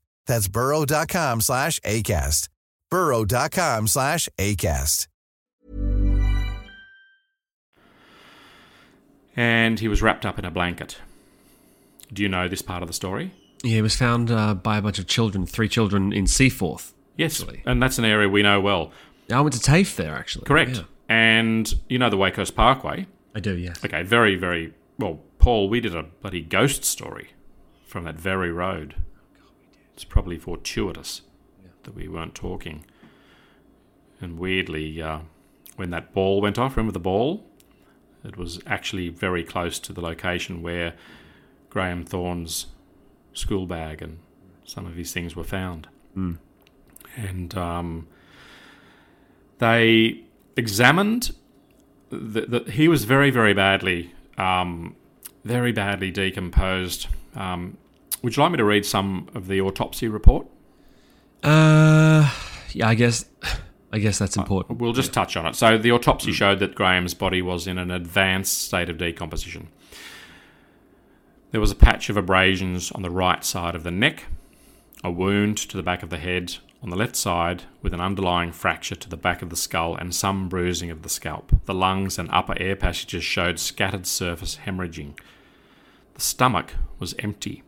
That's 0.27 0.47
burrow.com 0.47 1.41
slash 1.41 1.79
ACAST. 1.81 2.47
burrow.com 2.89 3.87
slash 3.87 4.29
ACAST. 4.37 5.07
And 9.35 9.79
he 9.79 9.87
was 9.87 10.01
wrapped 10.01 10.25
up 10.25 10.37
in 10.37 10.45
a 10.45 10.51
blanket. 10.51 10.97
Do 12.11 12.21
you 12.21 12.29
know 12.29 12.47
this 12.47 12.61
part 12.61 12.83
of 12.83 12.87
the 12.87 12.93
story? 12.93 13.31
Yeah, 13.63 13.75
he 13.75 13.81
was 13.81 13.95
found 13.95 14.29
uh, 14.31 14.53
by 14.55 14.77
a 14.77 14.81
bunch 14.81 14.99
of 14.99 15.07
children, 15.07 15.45
three 15.45 15.69
children 15.69 16.11
in 16.11 16.27
Seaforth. 16.27 16.93
Yes, 17.17 17.41
actually. 17.41 17.61
and 17.65 17.81
that's 17.81 17.97
an 17.97 18.05
area 18.05 18.27
we 18.27 18.41
know 18.41 18.59
well. 18.59 18.91
I 19.31 19.39
went 19.41 19.53
to 19.53 19.59
TAFE 19.59 19.95
there, 19.95 20.15
actually. 20.15 20.45
Correct. 20.45 20.77
Yeah. 20.77 20.83
And 21.07 21.73
you 21.87 21.99
know 21.99 22.09
the 22.09 22.17
Wakehurst 22.17 22.55
Parkway? 22.55 23.05
I 23.35 23.39
do, 23.39 23.55
yes. 23.55 23.83
Okay, 23.85 24.03
very, 24.03 24.35
very 24.35 24.73
well. 24.97 25.19
Paul, 25.39 25.69
we 25.69 25.79
did 25.79 25.95
a 25.95 26.03
bloody 26.03 26.41
ghost 26.41 26.83
story 26.83 27.29
from 27.85 28.03
that 28.05 28.15
very 28.15 28.51
road. 28.51 28.95
It's 30.01 30.09
probably 30.09 30.39
fortuitous 30.39 31.21
that 31.83 31.93
we 31.93 32.07
weren't 32.07 32.33
talking. 32.33 32.85
And 34.19 34.39
weirdly, 34.39 34.99
uh, 34.99 35.19
when 35.75 35.91
that 35.91 36.11
ball 36.11 36.41
went 36.41 36.57
off, 36.57 36.75
remember 36.75 36.91
the 36.91 36.99
ball? 36.99 37.45
It 38.23 38.35
was 38.35 38.59
actually 38.65 39.09
very 39.09 39.43
close 39.43 39.77
to 39.77 39.93
the 39.93 40.01
location 40.01 40.63
where 40.63 40.95
Graham 41.69 42.03
Thorne's 42.03 42.65
school 43.33 43.67
bag 43.67 44.01
and 44.01 44.17
some 44.65 44.87
of 44.87 44.95
his 44.95 45.13
things 45.13 45.35
were 45.35 45.43
found. 45.43 45.87
And 47.15 47.55
um, 47.55 48.07
they 49.59 50.23
examined 50.57 51.35
the, 52.09 52.41
the, 52.41 52.71
he 52.71 52.87
was 52.87 53.03
very, 53.05 53.29
very 53.29 53.53
badly, 53.53 54.15
um, 54.35 54.95
very 55.43 55.71
badly 55.71 56.09
decomposed. 56.09 57.05
Um, 57.35 57.77
would 58.21 58.35
you 58.35 58.43
like 58.43 58.51
me 58.51 58.57
to 58.57 58.63
read 58.63 58.85
some 58.85 59.29
of 59.33 59.47
the 59.47 59.61
autopsy 59.61 60.07
report? 60.07 60.47
Uh, 61.43 62.31
yeah, 62.71 62.87
I 62.87 62.95
guess, 62.95 63.25
I 63.91 63.99
guess 63.99 64.19
that's 64.19 64.37
important. 64.37 64.79
We'll 64.79 64.93
just 64.93 65.13
touch 65.13 65.35
on 65.35 65.45
it. 65.45 65.55
So, 65.55 65.77
the 65.77 65.91
autopsy 65.91 66.31
showed 66.31 66.59
that 66.59 66.75
Graham's 66.75 67.13
body 67.13 67.41
was 67.41 67.67
in 67.67 67.77
an 67.77 67.91
advanced 67.91 68.61
state 68.61 68.89
of 68.89 68.97
decomposition. 68.97 69.69
There 71.51 71.61
was 71.61 71.71
a 71.71 71.75
patch 71.75 72.09
of 72.09 72.15
abrasions 72.15 72.91
on 72.91 73.01
the 73.01 73.09
right 73.09 73.43
side 73.43 73.75
of 73.75 73.83
the 73.83 73.91
neck, 73.91 74.25
a 75.03 75.11
wound 75.11 75.57
to 75.57 75.75
the 75.75 75.83
back 75.83 76.03
of 76.03 76.09
the 76.09 76.17
head 76.17 76.57
on 76.81 76.89
the 76.89 76.95
left 76.95 77.15
side 77.15 77.63
with 77.81 77.93
an 77.93 78.01
underlying 78.01 78.51
fracture 78.51 78.95
to 78.95 79.09
the 79.09 79.17
back 79.17 79.41
of 79.41 79.49
the 79.49 79.55
skull 79.55 79.95
and 79.95 80.15
some 80.15 80.49
bruising 80.49 80.89
of 80.89 81.03
the 81.03 81.09
scalp. 81.09 81.51
The 81.65 81.73
lungs 81.73 82.17
and 82.17 82.29
upper 82.31 82.55
air 82.59 82.75
passages 82.75 83.23
showed 83.23 83.59
scattered 83.59 84.07
surface 84.07 84.59
hemorrhaging. 84.65 85.17
The 86.15 86.21
stomach 86.21 86.73
was 86.99 87.13
empty. 87.19 87.63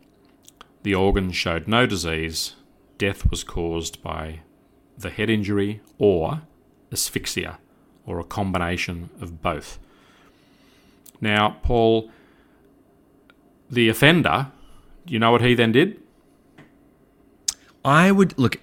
The 0.84 0.94
organs 0.94 1.34
showed 1.34 1.66
no 1.66 1.86
disease. 1.86 2.54
Death 2.98 3.28
was 3.30 3.42
caused 3.42 4.02
by 4.02 4.40
the 4.96 5.10
head 5.10 5.28
injury 5.28 5.80
or 5.98 6.42
asphyxia, 6.92 7.58
or 8.06 8.20
a 8.20 8.24
combination 8.24 9.10
of 9.20 9.42
both. 9.42 9.78
Now, 11.20 11.56
Paul, 11.62 12.10
the 13.70 13.88
offender, 13.88 14.52
do 15.06 15.12
you 15.14 15.18
know 15.18 15.32
what 15.32 15.40
he 15.40 15.54
then 15.54 15.72
did? 15.72 16.00
I 17.84 18.12
would 18.12 18.38
look. 18.38 18.60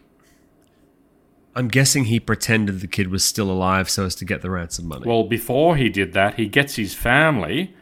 I'm 1.56 1.68
guessing 1.68 2.06
he 2.06 2.20
pretended 2.20 2.80
the 2.82 2.88
kid 2.88 3.10
was 3.10 3.26
still 3.26 3.52
alive 3.52 3.90
so 3.90 4.06
as 4.06 4.16
to 4.16 4.26
get 4.26 4.42
the 4.42 4.50
ransom 4.52 4.88
money. 4.88 5.08
Well, 5.08 5.24
before 5.24 5.76
he 5.76 5.90
did 5.90 6.14
that, 6.14 6.36
he 6.36 6.48
gets 6.48 6.76
his 6.76 6.94
family 6.94 7.76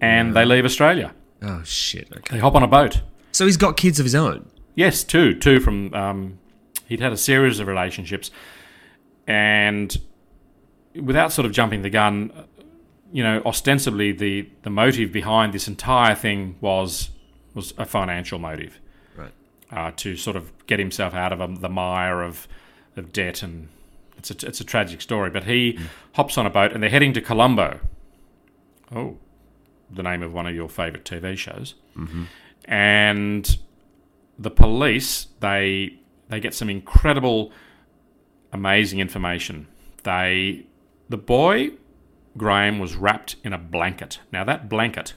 and 0.00 0.34
they 0.34 0.44
leave 0.44 0.64
Australia. 0.64 1.12
oh 1.42 1.62
shit. 1.64 2.08
Okay. 2.16 2.36
They 2.36 2.40
hop 2.40 2.54
on 2.54 2.62
a 2.62 2.68
boat. 2.68 3.02
So 3.32 3.46
he's 3.46 3.56
got 3.56 3.76
kids 3.76 3.98
of 3.98 4.04
his 4.04 4.14
own. 4.14 4.48
Yes, 4.74 5.04
two. 5.04 5.34
Two 5.34 5.60
from. 5.60 5.92
Um, 5.94 6.38
he'd 6.86 7.00
had 7.00 7.12
a 7.12 7.16
series 7.16 7.60
of 7.60 7.66
relationships. 7.66 8.30
And 9.26 9.96
without 10.94 11.32
sort 11.32 11.46
of 11.46 11.52
jumping 11.52 11.82
the 11.82 11.90
gun, 11.90 12.32
you 13.12 13.22
know, 13.22 13.42
ostensibly 13.46 14.12
the, 14.12 14.48
the 14.62 14.70
motive 14.70 15.12
behind 15.12 15.52
this 15.52 15.68
entire 15.68 16.14
thing 16.14 16.56
was 16.60 17.10
was 17.54 17.74
a 17.78 17.84
financial 17.84 18.38
motive. 18.38 18.78
Right. 19.16 19.32
uh, 19.72 19.92
to 19.96 20.16
sort 20.16 20.36
of 20.36 20.52
get 20.66 20.78
himself 20.78 21.14
out 21.14 21.32
of 21.32 21.40
um, 21.40 21.56
the 21.56 21.68
mire 21.68 22.22
of 22.22 22.48
of 22.96 23.12
debt, 23.12 23.42
and 23.42 23.68
it's 24.16 24.30
a 24.30 24.46
it's 24.46 24.60
a 24.60 24.64
tragic 24.64 25.00
story. 25.00 25.30
But 25.30 25.44
he 25.44 25.78
hops 26.14 26.36
on 26.38 26.46
a 26.46 26.50
boat, 26.50 26.72
and 26.72 26.82
they're 26.82 26.90
heading 26.90 27.12
to 27.14 27.20
Colombo. 27.20 27.80
Oh, 28.94 29.18
the 29.90 30.02
name 30.02 30.22
of 30.22 30.32
one 30.32 30.46
of 30.46 30.54
your 30.54 30.68
favourite 30.68 31.04
TV 31.04 31.36
shows, 31.36 31.74
and 32.64 33.58
the 34.38 34.50
police 34.50 35.26
they 35.40 35.98
they 36.28 36.40
get 36.40 36.54
some 36.54 36.70
incredible, 36.70 37.52
amazing 38.52 39.00
information. 39.00 39.66
They 40.04 40.66
the 41.08 41.18
boy 41.18 41.72
Graham 42.36 42.78
was 42.78 42.94
wrapped 42.94 43.36
in 43.42 43.52
a 43.52 43.58
blanket. 43.58 44.20
Now 44.32 44.44
that 44.44 44.68
blanket 44.68 45.14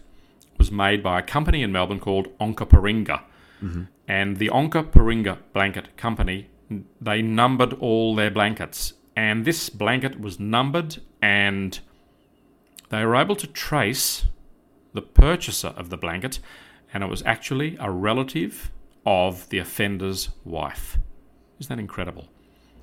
was 0.58 0.72
made 0.72 1.04
by 1.04 1.20
a 1.20 1.22
company 1.22 1.62
in 1.62 1.72
Melbourne 1.72 2.00
called 2.00 2.28
Onkaparinga. 2.40 3.22
Mm-hmm. 3.62 3.84
And 4.08 4.38
the 4.38 4.50
Onkaparinga 4.50 5.38
Blanket 5.54 5.96
Company, 5.96 6.50
they 7.00 7.22
numbered 7.22 7.74
all 7.74 8.16
their 8.16 8.32
blankets. 8.32 8.94
And 9.16 9.46
this 9.46 9.70
blanket 9.70 10.20
was 10.20 10.40
numbered, 10.40 10.98
and 11.22 11.80
they 12.90 13.06
were 13.06 13.16
able 13.16 13.36
to 13.36 13.48
trace 13.48 14.26
the 14.94 15.02
purchaser 15.02 15.70
of 15.70 15.90
the 15.90 15.98
blanket 15.98 16.40
and 16.94 17.04
it 17.04 17.10
was 17.10 17.24
actually 17.26 17.76
a 17.80 17.90
relative 17.90 18.72
of 19.06 19.50
the 19.50 19.58
offender's 19.58 20.30
wife. 20.46 20.98
Isn't 21.60 21.70
that 21.70 21.82
incredible? 21.82 22.30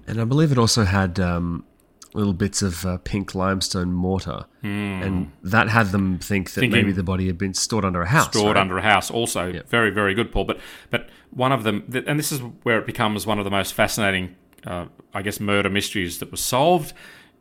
And 0.07 0.20
I 0.20 0.25
believe 0.25 0.51
it 0.53 0.59
also 0.59 0.85
had 0.85 1.20
um, 1.20 1.64
little 2.14 2.33
bits 2.33 2.62
of 2.62 2.85
uh, 2.85 2.99
pink 2.99 3.35
limestone 3.35 3.92
mortar, 3.92 4.46
and 4.62 5.31
that 5.42 5.68
had 5.68 5.88
them 5.88 6.18
think 6.18 6.53
that. 6.53 6.61
Thinking- 6.61 6.79
maybe 6.79 6.92
the 6.92 7.03
body 7.03 7.27
had 7.27 7.38
been 7.38 7.55
stored 7.55 7.85
under 7.85 8.03
a 8.03 8.09
house. 8.09 8.29
stored 8.29 8.57
right? 8.57 8.61
under 8.61 8.79
a 8.79 8.83
house. 8.83 9.11
Also, 9.11 9.62
very 9.68 9.90
very 9.90 10.14
good, 10.14 10.33
Paul. 10.33 10.44
But 10.44 10.59
but 10.90 11.09
one 11.31 11.53
of 11.53 11.62
them, 11.62 11.85
and 12.07 12.18
this 12.18 12.33
is 12.33 12.40
where 12.62 12.79
it 12.79 12.87
becomes 12.87 13.27
one 13.27 13.38
of 13.38 13.44
the 13.44 13.51
most 13.51 13.73
fascinating, 13.75 14.35
uh, 14.66 14.87
I 15.14 15.23
guess, 15.23 15.38
murder 15.40 15.70
mysteries 15.70 16.18
that 16.18 16.31
was 16.31 16.40
solved 16.40 16.92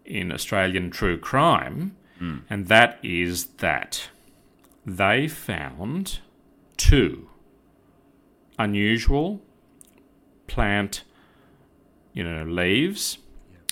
in 0.06 0.32
Australian 0.32 0.92
true 0.92 1.18
crime, 1.18 1.96
and 2.50 2.68
that 2.68 3.00
is 3.02 3.46
that 3.58 4.10
they 4.86 5.28
found 5.28 6.20
two. 6.80 7.30
Unusual. 8.58 9.42
Plant, 10.48 11.04
you 12.14 12.24
know, 12.24 12.44
leaves, 12.44 13.20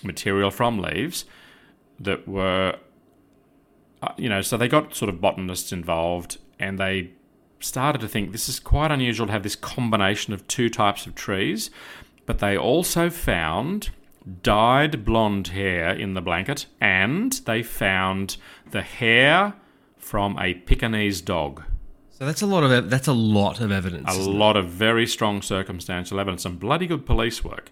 material 0.04 0.52
from 0.52 0.78
leaves 0.78 1.26
that 2.00 2.28
were 2.28 2.78
uh, 4.02 4.14
you 4.18 4.30
know, 4.30 4.42
so 4.42 4.58
they 4.58 4.68
got 4.68 4.96
sort 4.96 5.10
of 5.10 5.20
botanists 5.20 5.72
involved 5.72 6.38
and 6.60 6.78
they 6.78 7.12
started 7.60 8.00
to 8.00 8.08
think 8.08 8.32
this 8.32 8.48
is 8.48 8.60
quite 8.60 8.92
unusual 8.92 9.26
to 9.26 9.34
have 9.34 9.44
this 9.44 9.56
combination 9.56 10.34
of 10.34 10.48
two 10.48 10.70
types 10.70 11.08
of 11.08 11.16
trees, 11.16 11.72
but 12.26 12.40
they 12.40 12.56
also 12.56 13.10
found 13.10 13.90
dyed 14.44 15.04
blonde 15.04 15.48
hair 15.48 15.90
in 15.90 16.14
the 16.14 16.22
blanket 16.22 16.68
and 16.80 17.34
they 17.46 17.64
found 17.64 18.38
the 18.70 18.82
hair 18.84 19.56
from 19.98 20.38
a 20.38 20.54
Pekingese 20.54 21.22
dog. 21.22 21.64
So 22.18 22.26
that's 22.26 22.42
a 22.42 22.48
lot 22.48 22.64
of 22.64 22.90
that's 22.90 23.08
a 23.08 23.14
lot 23.14 23.62
of 23.62 23.72
evidence. 23.72 24.08
A 24.08 24.20
isn't 24.20 24.34
it? 24.34 24.36
lot 24.36 24.58
of 24.58 24.70
very 24.70 25.06
strong 25.06 25.44
circumstantial 25.44 26.20
evidence 26.20 26.46
and 26.46 26.60
bloody 26.60 26.88
good 26.88 27.06
police 27.06 27.44
work. 27.44 27.70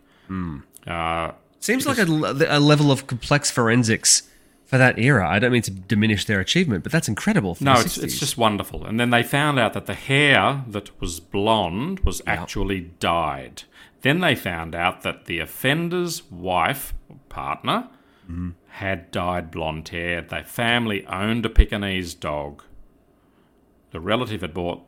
Uh, 0.85 1.31
Seems 1.59 1.87
like 1.87 1.97
a 1.97 2.05
level 2.05 2.91
of 2.91 3.07
complex 3.07 3.49
forensics 3.49 4.29
for 4.65 4.77
that 4.77 4.99
era. 4.99 5.27
I 5.27 5.39
don't 5.39 5.51
mean 5.51 5.63
to 5.63 5.71
diminish 5.71 6.25
their 6.25 6.39
achievement, 6.39 6.83
but 6.83 6.91
that's 6.91 7.07
incredible. 7.07 7.57
No, 7.59 7.73
it's, 7.79 7.97
it's 7.97 8.19
just 8.19 8.37
wonderful. 8.37 8.85
And 8.85 8.99
then 8.99 9.09
they 9.09 9.23
found 9.23 9.57
out 9.57 9.73
that 9.73 9.87
the 9.87 9.95
hair 9.95 10.63
that 10.67 10.99
was 11.01 11.19
blonde 11.19 12.01
was 12.01 12.21
actually 12.27 12.81
dyed. 12.99 13.63
Then 14.01 14.19
they 14.19 14.35
found 14.35 14.75
out 14.75 15.01
that 15.01 15.25
the 15.25 15.39
offender's 15.39 16.29
wife, 16.29 16.93
or 17.09 17.17
partner, 17.29 17.87
had 18.67 19.09
dyed 19.09 19.49
blonde 19.49 19.89
hair. 19.89 20.21
Their 20.21 20.43
family 20.43 21.03
owned 21.07 21.47
a 21.47 21.49
Pekingese 21.49 22.13
dog. 22.13 22.61
The 23.95 24.01
relative 24.01 24.41
had 24.41 24.53
bought 24.53 24.81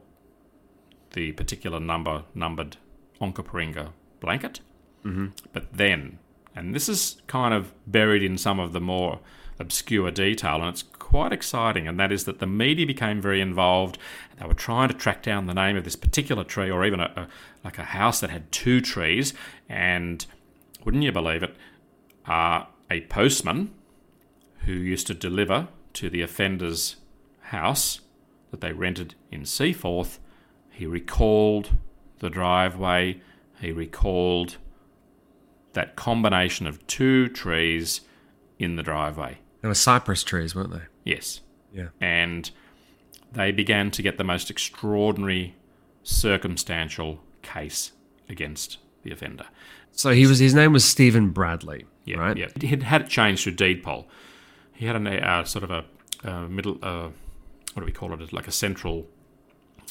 the 1.13 1.31
particular 1.31 1.79
number 1.79 2.25
numbered 2.35 2.75
Onkaparinga 3.21 3.93
blanket. 4.19 4.59
Mm-hmm. 5.05 5.27
But 5.53 5.71
then, 5.71 6.19
and 6.53 6.75
this 6.75 6.89
is 6.89 7.21
kind 7.25 7.53
of 7.53 7.71
buried 7.89 8.21
in 8.21 8.37
some 8.37 8.59
of 8.59 8.73
the 8.73 8.81
more 8.81 9.21
obscure 9.59 10.11
detail, 10.11 10.55
and 10.55 10.67
it's 10.67 10.83
quite 10.83 11.31
exciting, 11.31 11.87
and 11.87 11.97
that 11.97 12.11
is 12.11 12.25
that 12.25 12.39
the 12.39 12.45
media 12.45 12.85
became 12.85 13.21
very 13.21 13.39
involved. 13.39 13.97
They 14.37 14.45
were 14.45 14.53
trying 14.53 14.89
to 14.89 14.93
track 14.93 15.23
down 15.23 15.45
the 15.45 15.53
name 15.53 15.77
of 15.77 15.85
this 15.85 15.95
particular 15.95 16.43
tree, 16.43 16.69
or 16.69 16.83
even 16.83 16.99
a, 16.99 17.09
a 17.15 17.27
like 17.63 17.77
a 17.77 17.85
house 17.85 18.19
that 18.19 18.29
had 18.29 18.51
two 18.51 18.81
trees. 18.81 19.33
And 19.69 20.25
wouldn't 20.83 21.03
you 21.03 21.13
believe 21.13 21.43
it? 21.43 21.55
Uh, 22.25 22.65
a 22.91 22.99
postman 23.07 23.73
who 24.65 24.73
used 24.73 25.07
to 25.07 25.13
deliver 25.13 25.69
to 25.93 26.09
the 26.09 26.21
offender's 26.21 26.97
house 27.39 28.01
that 28.59 28.67
they 28.67 28.73
rented 28.73 29.15
in 29.31 29.45
Seaforth, 29.45 30.19
he 30.71 30.85
recalled 30.85 31.77
the 32.19 32.29
driveway, 32.29 33.21
he 33.59 33.71
recalled 33.71 34.57
that 35.73 35.95
combination 35.95 36.65
of 36.65 36.85
two 36.87 37.27
trees 37.29 38.01
in 38.57 38.75
the 38.75 38.83
driveway. 38.83 39.37
They 39.61 39.67
were 39.67 39.73
cypress 39.73 40.23
trees, 40.23 40.55
weren't 40.55 40.71
they? 40.71 40.81
Yes. 41.03 41.41
Yeah. 41.73 41.89
And 42.01 42.49
they 43.31 43.51
began 43.51 43.91
to 43.91 44.01
get 44.01 44.17
the 44.17 44.23
most 44.23 44.49
extraordinary 44.49 45.55
circumstantial 46.03 47.19
case 47.41 47.91
against 48.29 48.77
the 49.03 49.11
offender. 49.11 49.45
So 49.91 50.11
he 50.11 50.27
was. 50.27 50.39
His 50.39 50.53
name 50.53 50.73
was 50.73 50.85
Stephen 50.85 51.29
Bradley. 51.29 51.85
Yeah, 52.05 52.17
right. 52.17 52.37
yeah. 52.37 52.47
He 52.59 52.67
had 52.67 52.83
had 52.83 53.01
it 53.01 53.09
changed 53.09 53.43
to 53.45 53.51
deed 53.51 53.83
poll. 53.83 54.07
He 54.73 54.85
had 54.85 54.95
a 54.95 55.27
uh, 55.27 55.43
sort 55.43 55.63
of 55.63 55.71
a 55.71 55.85
uh, 56.23 56.47
middle, 56.47 56.77
uh, 56.81 57.09
what 57.77 57.81
do 57.81 57.85
we 57.85 57.91
call 57.91 58.11
it? 58.19 58.33
Like 58.33 58.47
a 58.47 58.51
central, 58.51 59.05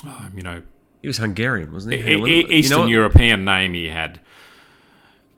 um, 0.03 0.33
you 0.35 0.43
know, 0.43 0.63
He 1.03 1.07
was 1.07 1.19
Hungarian, 1.19 1.73
wasn't 1.73 1.95
he? 1.95 2.01
E- 2.01 2.03
Hang 2.03 2.21
on, 2.23 2.29
e- 2.29 2.37
you 2.39 2.43
know 2.49 2.51
Eastern? 2.53 2.89
European 2.89 3.45
name 3.45 3.75
he 3.75 3.89
had, 3.91 4.19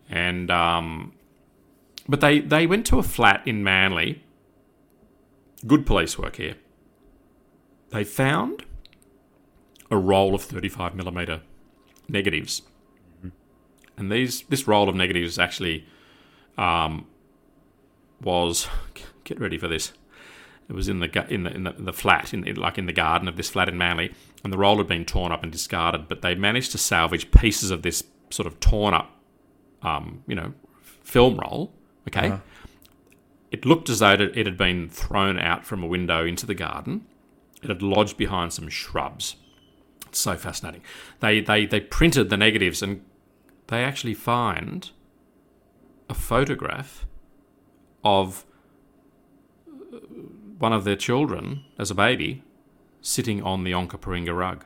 and 0.09 0.51
um, 0.51 1.13
but 2.09 2.23
they 2.23 2.41
they 2.41 2.67
went 2.67 2.87
to 2.87 2.99
a 2.99 3.03
flat 3.03 3.47
in 3.47 3.63
Manly. 3.63 4.25
Good 5.67 5.85
police 5.85 6.17
work 6.19 6.37
here. 6.37 6.55
They 7.91 8.03
found 8.03 8.65
a 9.91 9.99
roll 9.99 10.35
of 10.35 10.43
thirty-five 10.43 10.95
millimeter 10.95 11.43
negatives, 12.09 12.63
and 13.99 14.11
these 14.11 14.41
this 14.49 14.67
roll 14.67 14.89
of 14.89 14.95
negatives 14.95 15.39
actually 15.39 15.85
um, 16.57 17.07
was 18.23 18.69
get 19.25 19.39
ready 19.39 19.59
for 19.59 19.69
this. 19.69 19.93
It 20.68 20.74
was 20.74 20.88
in 20.88 21.00
the 21.00 21.26
in 21.33 21.44
the 21.44 21.54
in 21.54 21.64
the, 21.64 21.74
in 21.74 21.85
the 21.87 21.92
flat 21.92 22.35
in, 22.35 22.42
like 22.54 22.76
in 22.76 22.87
the 22.87 22.92
garden 22.92 23.26
of 23.26 23.37
this 23.37 23.48
flat 23.48 23.68
in 23.68 23.78
Manly, 23.78 24.14
and 24.44 24.52
the 24.52 24.59
roll 24.59 24.76
had 24.78 24.87
been 24.87 25.04
torn 25.04 25.33
up 25.33 25.42
and 25.42 25.50
discarded. 25.50 26.09
But 26.09 26.20
they 26.20 26.35
managed 26.35 26.72
to 26.72 26.78
salvage 26.78 27.31
pieces 27.31 27.70
of 27.70 27.83
this 27.83 28.04
sort 28.31 28.46
of 28.46 28.61
torn 28.61 28.92
up, 28.92 29.11
um, 29.83 30.22
you 30.26 30.35
know, 30.35 30.52
film 31.02 31.38
roll. 31.38 31.72
Okay, 32.07 32.38
it 33.50 33.64
looked 33.64 33.88
as 33.88 34.00
though 34.00 34.12
it, 34.12 34.20
it 34.20 34.46
had 34.46 34.57
been 34.57 34.88
thrown 34.88 35.38
out 35.38 35.64
from 35.64 35.83
a 35.83 35.87
window 35.87 36.26
into 36.26 36.44
the 36.44 36.54
garden. 36.54 37.07
It 37.62 37.68
had 37.68 37.83
lodged 37.83 38.16
behind 38.16 38.52
some 38.52 38.68
shrubs. 38.68 39.37
It's 40.07 40.18
so 40.18 40.37
fascinating. 40.37 40.83
They 41.20 41.40
they 41.40 41.66
they 41.66 41.81
printed 41.81 42.28
the 42.28 42.37
negatives 42.37 42.83
and 42.83 43.04
they 43.68 43.85
actually 43.85 44.14
find 44.14 44.90
a 46.09 46.14
photograph 46.14 47.07
of 48.04 48.44
one 50.59 50.73
of 50.73 50.85
their 50.85 50.97
children 50.97 51.64
as 51.79 51.90
a 51.90 51.94
baby 51.94 52.42
sitting 53.01 53.42
on 53.42 53.64
the 53.64 53.73
Onkaparinga 53.73 54.37
rug. 54.37 54.64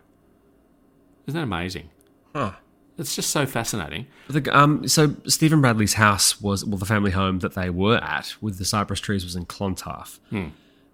Isn't 1.27 1.39
that 1.39 1.45
amazing? 1.45 1.91
Huh. 2.35 2.53
It's 2.99 3.15
just 3.17 3.31
so 3.31 3.47
fascinating. 3.47 4.07
The, 4.29 4.57
um, 4.57 4.87
so 4.87 5.17
Stephen 5.27 5.61
Bradley's 5.61 5.95
house 5.95 6.41
was 6.41 6.65
well, 6.65 6.79
the 6.79 6.85
family 6.87 7.11
home 7.11 7.39
that 7.41 7.55
they 7.55 7.71
were 7.71 7.97
at 7.99 8.35
with 8.41 8.59
the 8.59 8.65
cypress 8.65 9.01
trees 9.01 9.25
was 9.25 9.35
in 9.37 9.47
Clontarf. 9.47 10.21
Hmm. 10.31 10.49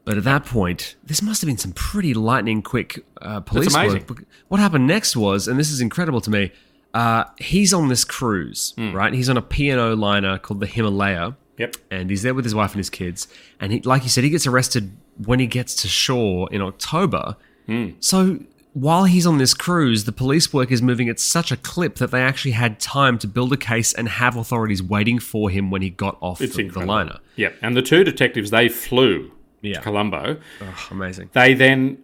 But 0.04 0.16
at 0.16 0.24
that 0.24 0.46
point, 0.46 0.96
this 1.04 1.20
must 1.20 1.42
have 1.42 1.48
been 1.48 1.58
some 1.58 1.72
pretty 1.72 2.14
lightning 2.14 2.62
quick 2.62 3.04
uh, 3.20 3.40
police 3.40 3.74
amazing. 3.74 4.06
work. 4.08 4.24
What 4.48 4.58
happened 4.60 4.86
next 4.86 5.16
was, 5.16 5.48
and 5.48 5.58
this 5.58 5.70
is 5.70 5.80
incredible 5.82 6.20
to 6.22 6.30
me, 6.30 6.50
uh, 6.94 7.24
he's 7.36 7.74
on 7.74 7.88
this 7.88 8.04
cruise, 8.04 8.72
Hmm. 8.76 8.92
right? 8.92 9.12
He's 9.12 9.28
on 9.28 9.36
a 9.36 9.42
P&O 9.42 9.94
liner 9.94 10.38
called 10.38 10.60
the 10.60 10.66
Himalaya. 10.66 11.36
Yep. 11.58 11.76
And 11.90 12.08
he's 12.10 12.22
there 12.22 12.34
with 12.34 12.44
his 12.44 12.54
wife 12.54 12.72
and 12.72 12.78
his 12.78 12.90
kids. 12.90 13.28
And 13.60 13.72
he, 13.72 13.80
like 13.80 14.02
you 14.04 14.08
said, 14.08 14.24
he 14.24 14.30
gets 14.30 14.46
arrested 14.46 14.96
when 15.24 15.40
he 15.40 15.46
gets 15.46 15.74
to 15.82 15.88
shore 15.88 16.48
in 16.52 16.62
October. 16.62 17.36
Hmm. 17.66 17.90
So 18.00 18.40
while 18.72 19.04
he's 19.04 19.26
on 19.26 19.38
this 19.38 19.54
cruise, 19.54 20.04
the 20.04 20.12
police 20.12 20.52
work 20.52 20.70
is 20.70 20.80
moving 20.80 21.08
at 21.08 21.18
such 21.18 21.50
a 21.50 21.56
clip 21.56 21.96
that 21.96 22.10
they 22.12 22.22
actually 22.22 22.52
had 22.52 22.78
time 22.78 23.18
to 23.18 23.26
build 23.26 23.52
a 23.52 23.56
case 23.56 23.92
and 23.92 24.08
have 24.08 24.36
authorities 24.36 24.82
waiting 24.82 25.18
for 25.18 25.50
him 25.50 25.70
when 25.70 25.82
he 25.82 25.90
got 25.90 26.16
off 26.20 26.40
It's 26.40 26.54
the, 26.56 26.68
the 26.68 26.84
liner. 26.86 27.18
Yeah, 27.34 27.50
and 27.60 27.76
the 27.76 27.82
two 27.82 28.04
detectives 28.04 28.50
they 28.50 28.68
flew 28.68 29.32
Yeah. 29.62 29.74
to 29.74 29.80
Colombo. 29.82 30.38
Oh, 30.60 30.88
amazing. 30.92 31.30
They 31.32 31.54
then 31.54 31.98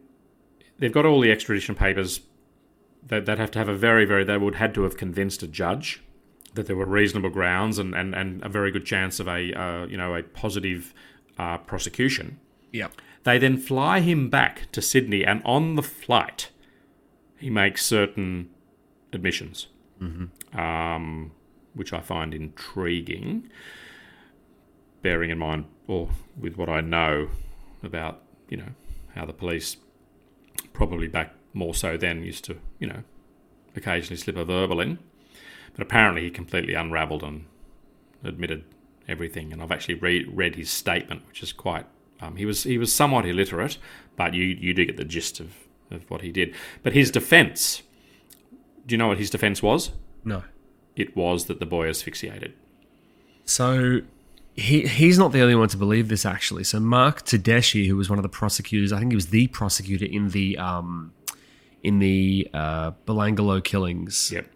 they've 0.81 0.93
got 0.93 1.07
all 1.07 1.21
the 1.21 1.31
extradition 1.31 1.77
papers. 1.77 2.21
They, 3.07 3.21
they'd 3.21 3.39
have 3.39 3.51
to 3.53 3.59
have 3.61 3.69
a 3.69 3.77
very 3.77 4.05
very 4.05 4.25
they 4.25 4.37
would 4.39 4.57
had 4.57 4.75
to 4.75 4.83
have 4.83 4.97
convinced 4.97 5.43
a 5.45 5.47
judge 5.47 6.03
that 6.55 6.67
there 6.67 6.77
were 6.77 6.87
reasonable 6.87 7.31
grounds 7.31 7.79
and, 7.79 7.95
and, 7.95 8.15
and 8.15 8.43
a 8.45 8.49
very 8.49 8.71
good 8.71 8.87
chance 8.87 9.21
of 9.21 9.29
a 9.29 9.53
uh, 9.53 9.87
you 9.87 9.97
know 9.97 10.15
a 10.15 10.23
positive 10.23 10.95
uh, 11.39 11.59
prosecution. 11.59 12.39
Yep. 12.73 12.93
They 13.25 13.39
then 13.39 13.57
fly 13.57 14.01
him 14.01 14.29
back 14.29 14.71
to 14.73 14.83
Sydney, 14.83 15.25
and 15.25 15.43
on 15.45 15.77
the 15.77 15.83
flight, 15.83 16.51
he 17.39 17.51
makes 17.51 17.85
certain 17.85 18.51
admissions, 19.13 19.69
um, 20.53 21.33
which 21.73 21.93
I 21.93 22.01
find 22.01 22.35
intriguing, 22.35 23.49
bearing 25.01 25.31
in 25.31 25.39
mind, 25.39 25.65
or 25.87 26.11
with 26.39 26.57
what 26.57 26.69
I 26.69 26.81
know 26.83 27.29
about, 27.83 28.23
you 28.49 28.59
know, 28.59 28.71
how 29.15 29.25
the 29.25 29.33
police 29.33 29.79
probably 30.73 31.09
back 31.09 31.35
more 31.55 31.75
so 31.75 31.97
then 31.97 32.23
used 32.23 32.45
to, 32.45 32.59
you 32.79 32.87
know, 32.87 33.05
occasionally 33.75 34.17
slip 34.17 34.37
a 34.37 34.45
verbal 34.45 34.81
in. 34.81 34.99
But 35.75 35.83
apparently 35.83 36.23
he 36.23 36.31
completely 36.31 36.75
unravelled 36.75 37.23
and 37.23 37.47
admitted 38.23 38.65
everything. 39.09 39.53
And 39.53 39.63
I've 39.63 39.73
actually 39.73 39.95
re- 39.95 40.25
read 40.25 40.57
his 40.57 40.71
statement, 40.71 41.27
which 41.27 41.43
is 41.43 41.53
quite. 41.53 41.87
Um, 42.21 42.37
he 42.37 42.47
was 42.47 42.63
he 42.63 42.79
was 42.79 42.93
somewhat 42.93 43.27
illiterate, 43.27 43.79
but 44.17 44.35
you 44.35 44.45
you 44.45 44.73
do 44.73 44.85
get 44.85 44.97
the 44.97 45.05
gist 45.05 45.41
of 45.41 45.53
of 45.91 46.09
what 46.11 46.23
he 46.23 46.31
did. 46.31 46.55
But 46.83 46.93
his 46.93 47.11
defence, 47.11 47.83
do 48.87 48.95
you 48.95 48.99
know 48.99 49.09
what 49.09 49.19
his 49.19 49.31
defence 49.31 49.63
was? 49.63 49.91
No. 50.25 50.45
It 50.97 51.17
was 51.17 51.47
that 51.47 51.59
the 51.59 51.67
boy 51.67 51.89
asphyxiated. 51.89 52.55
So 53.45 54.01
he 54.55 54.87
he's 54.87 55.19
not 55.19 55.33
the 55.33 55.43
only 55.43 55.57
one 55.57 55.69
to 55.69 55.77
believe 55.77 56.09
this 56.09 56.25
actually. 56.25 56.65
So 56.65 56.79
Mark 56.79 57.25
Tedeschi, 57.25 57.89
who 57.89 57.97
was 57.97 58.09
one 58.09 58.19
of 58.19 58.23
the 58.23 58.29
prosecutors, 58.29 58.93
I 58.93 59.01
think 59.01 59.13
he 59.13 59.17
was 59.17 59.29
the 59.29 59.49
prosecutor 59.49 60.07
in 60.07 60.29
the 60.31 60.57
um 60.57 61.13
in 61.83 61.99
the 61.99 62.49
uh, 62.55 62.93
Belanglo 63.07 63.63
killings. 63.63 64.33
Yep. 64.33 64.47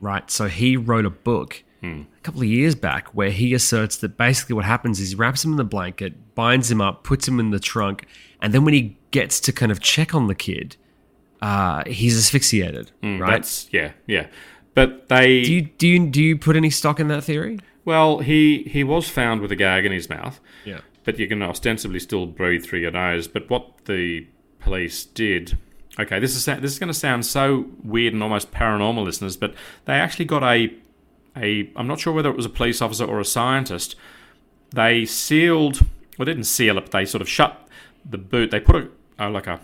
Right. 0.00 0.30
So 0.30 0.48
he 0.48 0.76
wrote 0.76 1.06
a 1.06 1.10
book 1.10 1.62
a 1.82 2.20
couple 2.22 2.40
of 2.40 2.48
years 2.48 2.74
back 2.74 3.08
where 3.14 3.30
he 3.30 3.54
asserts 3.54 3.96
that 3.98 4.16
basically 4.16 4.54
what 4.54 4.64
happens 4.64 4.98
is 4.98 5.10
he 5.10 5.14
wraps 5.14 5.44
him 5.44 5.52
in 5.52 5.56
the 5.56 5.64
blanket, 5.64 6.34
binds 6.34 6.70
him 6.70 6.80
up, 6.80 7.04
puts 7.04 7.28
him 7.28 7.38
in 7.38 7.50
the 7.50 7.60
trunk, 7.60 8.06
and 8.42 8.52
then 8.52 8.64
when 8.64 8.74
he 8.74 8.96
gets 9.12 9.38
to 9.40 9.52
kind 9.52 9.70
of 9.70 9.80
check 9.80 10.14
on 10.14 10.26
the 10.26 10.34
kid, 10.34 10.76
uh, 11.42 11.84
he's 11.86 12.18
asphyxiated. 12.18 12.90
Mm, 13.02 13.20
right. 13.20 13.30
That's 13.30 13.68
yeah, 13.72 13.92
yeah. 14.06 14.26
But 14.74 15.08
they 15.08 15.42
do 15.42 15.54
you 15.54 15.62
do 15.62 15.86
you 15.86 16.06
do 16.08 16.22
you 16.22 16.36
put 16.36 16.56
any 16.56 16.70
stock 16.70 16.98
in 17.00 17.08
that 17.08 17.22
theory? 17.24 17.58
well, 17.84 18.18
he 18.18 18.64
he 18.64 18.82
was 18.82 19.08
found 19.08 19.40
with 19.40 19.52
a 19.52 19.56
gag 19.56 19.86
in 19.86 19.92
his 19.92 20.08
mouth. 20.10 20.40
Yeah. 20.64 20.80
but 21.04 21.18
you 21.20 21.28
can 21.28 21.40
ostensibly 21.40 22.00
still 22.00 22.26
breathe 22.26 22.64
through 22.64 22.80
your 22.80 22.90
nose. 22.90 23.28
But 23.28 23.48
what 23.48 23.84
the 23.84 24.26
police 24.58 25.04
did, 25.04 25.56
okay, 25.98 26.18
this 26.18 26.34
is 26.34 26.44
this 26.44 26.72
is 26.72 26.78
going 26.78 26.88
to 26.88 26.94
sound 26.94 27.26
so 27.26 27.66
weird 27.82 28.14
and 28.14 28.22
almost 28.22 28.50
paranormal, 28.52 29.04
listeners, 29.04 29.36
but 29.36 29.54
they 29.84 29.94
actually 29.94 30.24
got 30.24 30.42
a 30.42 30.72
a 31.36 31.70
I'm 31.76 31.86
not 31.86 32.00
sure 32.00 32.12
whether 32.12 32.30
it 32.30 32.36
was 32.36 32.46
a 32.46 32.50
police 32.50 32.80
officer 32.82 33.04
or 33.04 33.20
a 33.20 33.24
scientist. 33.24 33.96
They 34.70 35.04
sealed, 35.04 35.86
well, 36.18 36.26
didn't 36.26 36.44
seal 36.44 36.76
it, 36.78 36.82
but 36.82 36.90
they 36.90 37.04
sort 37.04 37.22
of 37.22 37.28
shut 37.28 37.68
the 38.04 38.18
boot. 38.18 38.50
They 38.50 38.60
put 38.60 38.76
a, 38.76 38.88
a 39.18 39.30
like 39.30 39.46
a 39.46 39.60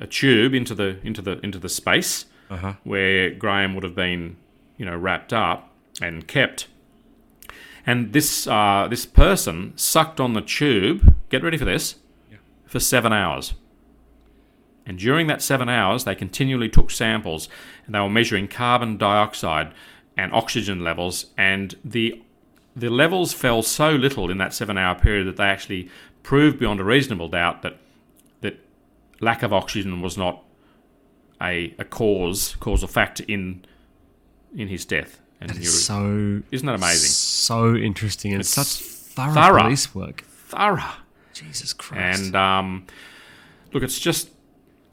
a 0.00 0.06
tube 0.06 0.54
into 0.54 0.74
the 0.74 0.98
into 1.02 1.20
the 1.22 1.38
into 1.40 1.58
the 1.58 1.68
space 1.68 2.26
where 2.84 3.30
Graeme 3.30 3.74
would 3.74 3.84
have 3.84 3.94
been, 3.94 4.36
you 4.76 4.84
know, 4.84 4.96
wrapped 4.96 5.32
up 5.32 5.70
and 6.00 6.26
kept. 6.26 6.68
And 7.86 8.12
this 8.12 8.46
uh, 8.46 8.86
this 8.88 9.06
person 9.06 9.72
sucked 9.76 10.20
on 10.20 10.34
the 10.34 10.40
tube. 10.40 11.16
Get 11.30 11.42
ready 11.42 11.56
for 11.56 11.64
this. 11.64 11.96
For 12.66 12.78
seven 12.80 13.12
hours. 13.12 13.54
And 14.84 14.98
during 14.98 15.26
that 15.28 15.40
seven 15.42 15.68
hours, 15.68 16.04
they 16.04 16.14
continually 16.14 16.68
took 16.68 16.90
samples, 16.90 17.48
and 17.86 17.94
they 17.94 18.00
were 18.00 18.10
measuring 18.10 18.48
carbon 18.48 18.96
dioxide 18.96 19.72
and 20.16 20.32
oxygen 20.32 20.82
levels. 20.82 21.26
And 21.36 21.74
the 21.84 22.20
the 22.74 22.88
levels 22.88 23.32
fell 23.34 23.62
so 23.62 23.90
little 23.92 24.30
in 24.30 24.38
that 24.38 24.54
seven 24.54 24.78
hour 24.78 24.94
period 24.94 25.26
that 25.26 25.36
they 25.36 25.44
actually 25.44 25.88
proved 26.22 26.58
beyond 26.58 26.80
a 26.80 26.84
reasonable 26.84 27.28
doubt 27.28 27.62
that 27.62 27.76
that 28.40 28.58
lack 29.20 29.42
of 29.42 29.52
oxygen 29.52 30.00
was 30.00 30.16
not 30.16 30.42
a, 31.40 31.74
a 31.78 31.84
cause 31.84 32.56
causal 32.60 32.88
factor 32.88 33.24
in 33.28 33.64
in 34.56 34.68
his 34.68 34.84
death. 34.84 35.20
And 35.40 35.50
That 35.50 35.58
is 35.58 35.84
so 35.84 36.42
isn't 36.50 36.66
that 36.66 36.74
amazing? 36.74 37.10
So 37.10 37.74
interesting 37.76 38.32
and 38.32 38.40
It's 38.40 38.50
such 38.50 38.66
thorough, 38.84 39.32
thorough. 39.34 39.62
police 39.62 39.94
work. 39.94 40.22
Thorough. 40.24 40.82
Jesus 41.34 41.72
Christ. 41.72 42.24
And 42.24 42.36
um, 42.36 42.86
look, 43.72 43.82
it's 43.82 43.98
just 43.98 44.28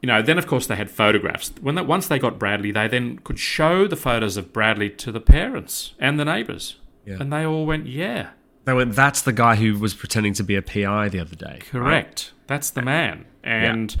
you 0.02 0.06
know. 0.06 0.22
Then 0.22 0.38
of 0.38 0.46
course 0.46 0.66
they 0.66 0.76
had 0.76 0.90
photographs. 0.90 1.52
When 1.60 1.74
they, 1.74 1.82
once 1.82 2.08
they 2.08 2.18
got 2.18 2.38
Bradley, 2.38 2.70
they 2.72 2.88
then 2.88 3.18
could 3.18 3.38
show 3.38 3.86
the 3.86 3.96
photos 3.96 4.36
of 4.36 4.52
Bradley 4.52 4.90
to 4.90 5.12
the 5.12 5.20
parents 5.20 5.94
and 5.98 6.18
the 6.18 6.24
neighbours, 6.24 6.76
Yeah. 7.06 7.16
and 7.20 7.32
they 7.32 7.44
all 7.44 7.66
went, 7.66 7.86
"Yeah, 7.86 8.30
they 8.64 8.72
went, 8.74 8.94
that's 8.94 9.22
the 9.22 9.32
guy 9.32 9.56
who 9.56 9.78
was 9.78 9.94
pretending 9.94 10.32
to 10.34 10.42
be 10.44 10.56
a 10.56 10.62
PI 10.62 11.08
the 11.08 11.20
other 11.20 11.36
day. 11.36 11.46
right? 11.46 11.64
correct. 11.66 12.32
That's 12.46 12.70
the 12.70 12.82
man." 12.82 13.24
And 13.42 13.96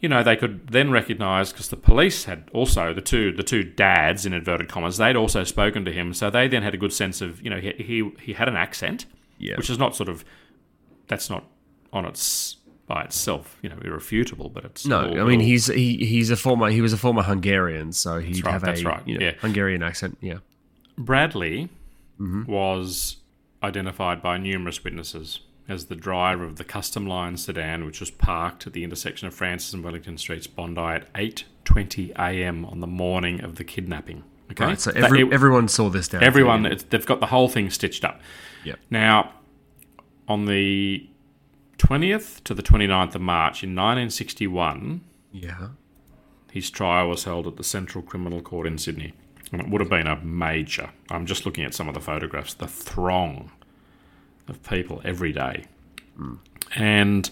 you 0.00 0.08
know 0.08 0.22
they 0.22 0.34
could 0.36 0.68
then 0.68 0.90
recognise 0.90 1.52
because 1.52 1.68
the 1.68 1.76
police 1.76 2.24
had 2.24 2.48
also 2.54 2.94
the 2.94 3.02
two 3.02 3.32
the 3.32 3.42
two 3.42 3.62
dads 3.62 4.24
in 4.24 4.32
inverted 4.32 4.66
commas 4.68 4.96
they'd 4.96 5.14
also 5.14 5.44
spoken 5.44 5.84
to 5.84 5.92
him, 5.92 6.14
so 6.14 6.30
they 6.30 6.48
then 6.48 6.62
had 6.62 6.72
a 6.74 6.78
good 6.78 6.92
sense 6.92 7.20
of 7.20 7.40
you 7.42 7.50
know 7.50 7.58
he 7.60 7.72
he, 7.76 8.10
he 8.20 8.32
had 8.32 8.48
an 8.48 8.56
accent, 8.56 9.04
Yeah. 9.38 9.56
which 9.56 9.68
is 9.70 9.78
not 9.78 9.94
sort 9.94 10.08
of 10.08 10.24
that's 11.06 11.28
not 11.28 11.44
on 11.92 12.04
its 12.06 12.56
by 12.94 13.02
itself 13.04 13.56
you 13.62 13.68
know 13.70 13.78
irrefutable, 13.84 14.48
but 14.48 14.64
it's 14.64 14.84
No, 14.84 14.98
all- 15.08 15.20
I 15.20 15.24
mean 15.24 15.40
all- 15.40 15.46
he's 15.46 15.66
he, 15.68 16.04
he's 16.12 16.30
a 16.30 16.36
former 16.36 16.68
he 16.70 16.80
was 16.80 16.92
a 16.92 16.96
former 17.06 17.22
Hungarian, 17.22 17.92
so 17.92 18.18
he'd 18.18 18.44
right, 18.44 18.52
have 18.52 18.62
that's 18.62 18.82
a 18.82 18.84
right, 18.84 19.02
you 19.06 19.16
know, 19.18 19.26
yeah. 19.26 19.32
Hungarian 19.40 19.82
accent. 19.82 20.18
Yeah, 20.20 20.38
Bradley 20.98 21.68
Mm-hmm. 22.20 22.52
was 22.52 23.16
identified 23.62 24.20
by 24.20 24.36
numerous 24.36 24.84
witnesses 24.84 25.40
as 25.68 25.86
the 25.86 25.94
driver 25.96 26.44
of 26.44 26.56
the 26.56 26.64
Customline 26.64 27.38
sedan, 27.38 27.86
which 27.86 27.98
was 28.00 28.10
parked 28.10 28.66
at 28.66 28.72
the 28.74 28.82
intersection 28.84 29.26
of 29.28 29.32
Francis 29.34 29.72
and 29.72 29.82
Wellington 29.84 30.18
Streets, 30.18 30.46
Bondi, 30.46 30.80
at 30.80 31.10
8:20 31.14 32.10
a.m. 32.18 32.64
on 32.66 32.80
the 32.80 32.86
morning 32.86 33.40
of 33.42 33.54
the 33.54 33.64
kidnapping. 33.64 34.24
Okay, 34.50 34.64
right. 34.64 34.80
So 34.80 34.90
every, 34.94 35.20
it- 35.22 35.32
everyone 35.32 35.68
saw 35.68 35.88
this 35.88 36.08
down. 36.08 36.22
everyone, 36.24 36.66
it's, 36.66 36.82
they've 36.82 37.06
got 37.06 37.20
the 37.20 37.26
whole 37.26 37.48
thing 37.48 37.70
stitched 37.70 38.04
up. 38.04 38.20
Yep. 38.64 38.78
Now, 38.90 39.32
on 40.28 40.44
the 40.46 41.06
20th 41.80 42.42
to 42.44 42.54
the 42.54 42.62
29th 42.62 43.14
of 43.14 43.20
March 43.22 43.62
in 43.64 43.70
1961, 43.74 45.00
Yeah. 45.32 45.68
his 46.52 46.70
trial 46.70 47.08
was 47.08 47.24
held 47.24 47.46
at 47.46 47.56
the 47.56 47.64
Central 47.64 48.02
Criminal 48.02 48.40
Court 48.42 48.66
in 48.66 48.78
Sydney. 48.78 49.12
And 49.52 49.60
it 49.60 49.68
would 49.68 49.80
have 49.80 49.90
been 49.90 50.06
a 50.06 50.16
major. 50.22 50.90
I'm 51.10 51.26
just 51.26 51.44
looking 51.44 51.64
at 51.64 51.74
some 51.74 51.88
of 51.88 51.94
the 51.94 52.00
photographs, 52.00 52.54
the 52.54 52.68
throng 52.68 53.50
of 54.46 54.62
people 54.62 55.00
every 55.04 55.32
day. 55.32 55.64
And 56.76 57.28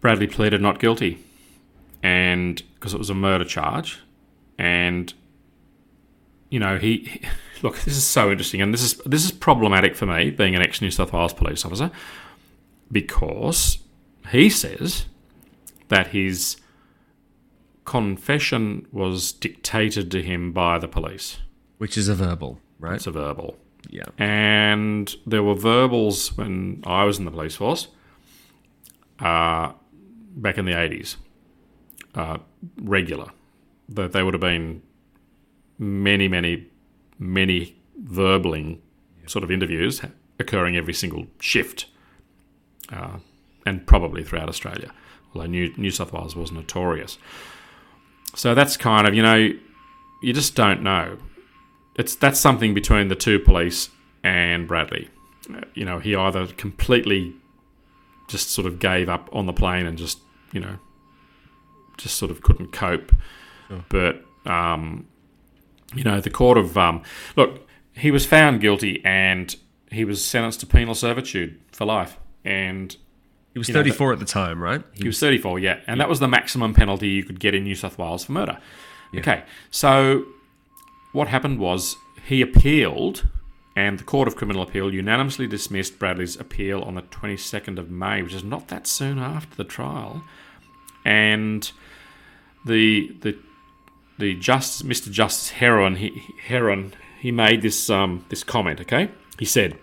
Bradley 0.00 0.26
pleaded 0.26 0.62
not 0.62 0.78
guilty. 0.78 1.18
And 2.02 2.62
because 2.74 2.94
it 2.94 2.98
was 2.98 3.10
a 3.10 3.14
murder 3.14 3.44
charge. 3.44 4.00
And, 4.58 5.12
you 6.50 6.58
know, 6.58 6.78
he, 6.78 6.98
he- 6.98 7.20
Look, 7.62 7.76
this 7.80 7.96
is 7.96 8.04
so 8.04 8.30
interesting. 8.30 8.60
And 8.62 8.72
this 8.74 8.82
is, 8.82 8.94
this 9.06 9.24
is 9.24 9.32
problematic 9.32 9.94
for 9.96 10.04
me, 10.06 10.30
being 10.30 10.54
an 10.54 10.60
ex 10.62 10.80
New 10.82 10.90
South 10.90 11.12
Wales 11.14 11.32
police 11.32 11.64
officer, 11.64 11.90
because 12.90 13.78
he 14.30 14.48
says 14.48 15.06
that 15.88 16.08
his 16.08 16.56
confession 17.84 18.86
was 18.92 19.32
dictated 19.32 20.10
to 20.10 20.22
him 20.22 20.52
by 20.52 20.78
the 20.78 20.88
police. 20.88 21.38
Which 21.78 21.98
is 21.98 22.08
a 22.08 22.14
verbal, 22.14 22.60
right? 22.78 22.94
It's 22.96 23.06
a 23.06 23.10
verbal. 23.10 23.56
yeah. 23.90 24.04
And 24.18 25.14
there 25.26 25.42
were 25.42 25.54
verbals 25.54 26.36
when 26.36 26.82
I 26.86 27.04
was 27.04 27.18
in 27.18 27.24
the 27.24 27.30
police 27.30 27.56
force 27.56 27.88
uh, 29.20 29.72
back 30.36 30.58
in 30.58 30.64
the 30.64 30.72
80s, 30.72 31.16
uh, 32.14 32.38
regular. 32.80 33.30
That 33.88 34.12
they 34.12 34.22
would 34.22 34.32
have 34.32 34.40
been 34.40 34.82
many, 35.78 36.26
many, 36.26 36.68
many 37.18 37.76
verbaling 38.02 38.78
sort 39.26 39.44
of 39.44 39.50
interviews 39.50 40.00
occurring 40.38 40.76
every 40.76 40.94
single 40.94 41.26
shift 41.40 41.86
uh, 42.92 43.18
and 43.66 43.86
probably 43.86 44.24
throughout 44.24 44.48
Australia, 44.48 44.92
although 45.34 45.46
New, 45.46 45.72
New 45.76 45.90
South 45.90 46.12
Wales 46.12 46.36
was 46.36 46.52
notorious. 46.52 47.18
So 48.34 48.54
that's 48.54 48.76
kind 48.76 49.06
of, 49.06 49.14
you 49.14 49.22
know, 49.22 49.50
you 50.22 50.32
just 50.32 50.54
don't 50.54 50.82
know. 50.82 51.18
It's 51.96 52.16
that's 52.16 52.40
something 52.40 52.74
between 52.74 53.08
the 53.08 53.14
two 53.14 53.38
police 53.38 53.90
and 54.22 54.66
Bradley. 54.66 55.08
Uh, 55.48 55.60
You 55.74 55.84
know, 55.84 55.98
he 56.00 56.16
either 56.16 56.46
completely 56.46 57.34
just 58.26 58.50
sort 58.50 58.66
of 58.66 58.78
gave 58.78 59.08
up 59.08 59.28
on 59.32 59.46
the 59.46 59.52
plane 59.52 59.86
and 59.86 59.96
just, 59.98 60.18
you 60.52 60.60
know, 60.60 60.78
just 61.96 62.16
sort 62.16 62.30
of 62.30 62.42
couldn't 62.42 62.72
cope. 62.72 63.14
But 63.88 64.24
um, 64.46 65.06
you 65.94 66.04
know, 66.04 66.20
the 66.20 66.30
court 66.30 66.58
of 66.58 66.76
um, 66.76 67.02
look, 67.36 67.66
he 67.92 68.10
was 68.10 68.26
found 68.26 68.60
guilty 68.60 69.00
and 69.04 69.54
he 69.90 70.04
was 70.04 70.24
sentenced 70.24 70.60
to 70.60 70.66
penal 70.66 70.94
servitude 70.94 71.60
for 71.70 71.84
life. 71.84 72.18
And 72.44 72.96
He 73.52 73.58
was 73.58 73.68
you 73.68 73.74
know, 73.74 73.80
34 73.80 74.12
at 74.14 74.18
the 74.18 74.24
time, 74.24 74.62
right? 74.62 74.82
he 74.94 75.06
was 75.06 75.18
34, 75.18 75.58
yeah. 75.58 75.80
And 75.86 76.00
that 76.00 76.08
was 76.08 76.20
the 76.20 76.28
maximum 76.28 76.74
penalty 76.74 77.08
you 77.08 77.24
could 77.24 77.40
get 77.40 77.54
in 77.54 77.64
New 77.64 77.74
South 77.74 77.98
Wales 77.98 78.24
for 78.24 78.32
murder. 78.32 78.58
Okay, 79.16 79.44
so 79.70 80.24
what 81.12 81.28
happened 81.28 81.60
was 81.60 81.96
he 82.26 82.42
appealed, 82.42 83.28
and 83.76 83.96
the 83.98 84.02
Court 84.04 84.26
of 84.26 84.34
Criminal 84.34 84.62
Appeal 84.62 84.92
unanimously 84.92 85.46
dismissed 85.46 86.00
Bradley's 86.00 86.34
appeal 86.36 86.82
on 86.82 86.96
the 86.96 87.02
22nd 87.02 87.78
of 87.78 87.90
May, 87.90 88.22
which 88.22 88.34
is 88.34 88.42
not 88.42 88.66
that 88.68 88.88
soon 88.88 89.18
after 89.20 89.54
the 89.54 89.62
trial. 89.64 90.24
And 91.04 91.70
the 92.66 93.14
the 93.20 93.38
the 94.18 94.34
Justice, 94.34 94.82
Mr. 94.82 95.10
Justice 95.12 95.50
Herron, 95.50 95.96
he, 95.96 96.22
Herron, 96.46 96.92
he 97.20 97.30
made 97.30 97.62
this 97.62 97.88
um, 97.90 98.24
this 98.30 98.42
comment. 98.42 98.80
Okay, 98.80 99.10
he 99.38 99.44
said, 99.44 99.78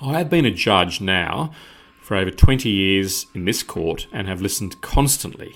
"I 0.00 0.18
have 0.18 0.30
been 0.30 0.46
a 0.46 0.50
judge 0.50 1.00
now 1.00 1.52
for 2.00 2.16
over 2.16 2.30
20 2.30 2.68
years 2.68 3.26
in 3.34 3.44
this 3.44 3.62
court 3.62 4.06
and 4.12 4.26
have 4.26 4.42
listened 4.42 4.80
constantly, 4.80 5.54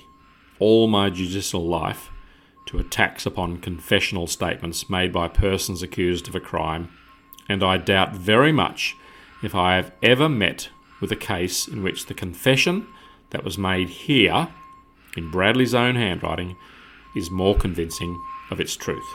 all 0.58 0.86
my 0.86 1.10
judicial 1.10 1.66
life, 1.66 2.10
to 2.66 2.78
attacks 2.78 3.26
upon 3.26 3.58
confessional 3.58 4.26
statements 4.26 4.90
made 4.90 5.12
by 5.12 5.28
persons 5.28 5.82
accused 5.82 6.28
of 6.28 6.34
a 6.34 6.40
crime, 6.40 6.88
and 7.48 7.62
I 7.62 7.76
doubt 7.76 8.14
very 8.14 8.52
much 8.52 8.94
if 9.42 9.54
I 9.54 9.76
have 9.76 9.92
ever 10.02 10.28
met 10.28 10.68
with 11.00 11.12
a 11.12 11.16
case 11.16 11.68
in 11.68 11.82
which 11.82 12.06
the 12.06 12.14
confession 12.14 12.86
that 13.30 13.44
was 13.44 13.58
made 13.58 13.88
here 13.88 14.48
in 15.16 15.30
Bradley's 15.30 15.74
own 15.74 15.94
handwriting 15.94 16.56
is 17.14 17.30
more 17.30 17.54
convincing 17.54 18.20
of 18.50 18.60
its 18.60 18.76
truth. 18.76 19.06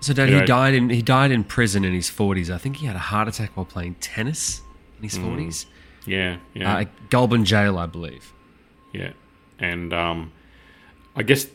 So, 0.00 0.12
Dad, 0.12 0.30
You 0.30 0.40
he 0.40 0.46
died 0.46 0.74
in 0.74 0.88
he 0.88 1.02
died 1.02 1.30
in 1.30 1.44
prison 1.44 1.84
in 1.84 1.92
his 1.92 2.08
forties. 2.08 2.50
I 2.50 2.58
think 2.58 2.76
he 2.76 2.86
had 2.86 2.96
a 2.96 3.00
heart 3.00 3.28
attack 3.28 3.56
while 3.56 3.66
playing 3.66 3.96
tennis 3.96 4.62
in 5.02 5.08
his 5.08 5.18
forties. 5.18 5.66
Yeah, 6.06 6.38
yeah. 6.54 6.78
Uh, 6.78 6.84
Goulburn 7.08 7.44
Jail, 7.44 7.78
I 7.78 7.86
believe. 7.86 8.32
Yeah, 8.92 9.12
and 9.58 9.92
um, 9.92 10.32
I 11.16 11.22
guess 11.22 11.46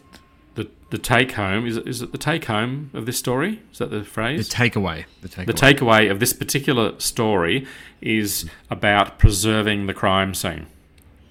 the 0.56 0.70
the 0.90 0.98
take 0.98 1.34
home 1.34 1.66
is 1.66 1.78
is 1.78 2.02
it 2.02 2.12
the 2.12 2.18
take 2.18 2.46
home 2.46 2.90
of 2.94 3.06
this 3.06 3.18
story? 3.18 3.62
Is 3.72 3.80
that 3.80 3.92
the 3.92 4.04
phrase? 4.04 4.48
The 4.48 4.56
takeaway. 4.56 5.06
The 5.22 5.30
takeaway. 5.30 5.46
the 5.46 5.54
takeaway 5.54 6.12
of 6.12 6.20
this 6.20 6.34
particular 6.34 7.00
story 7.00 7.66
is 8.02 8.50
about 8.70 9.20
preserving 9.20 9.88
the 9.88 9.94
crime 9.94 10.34
scene. 10.34 10.68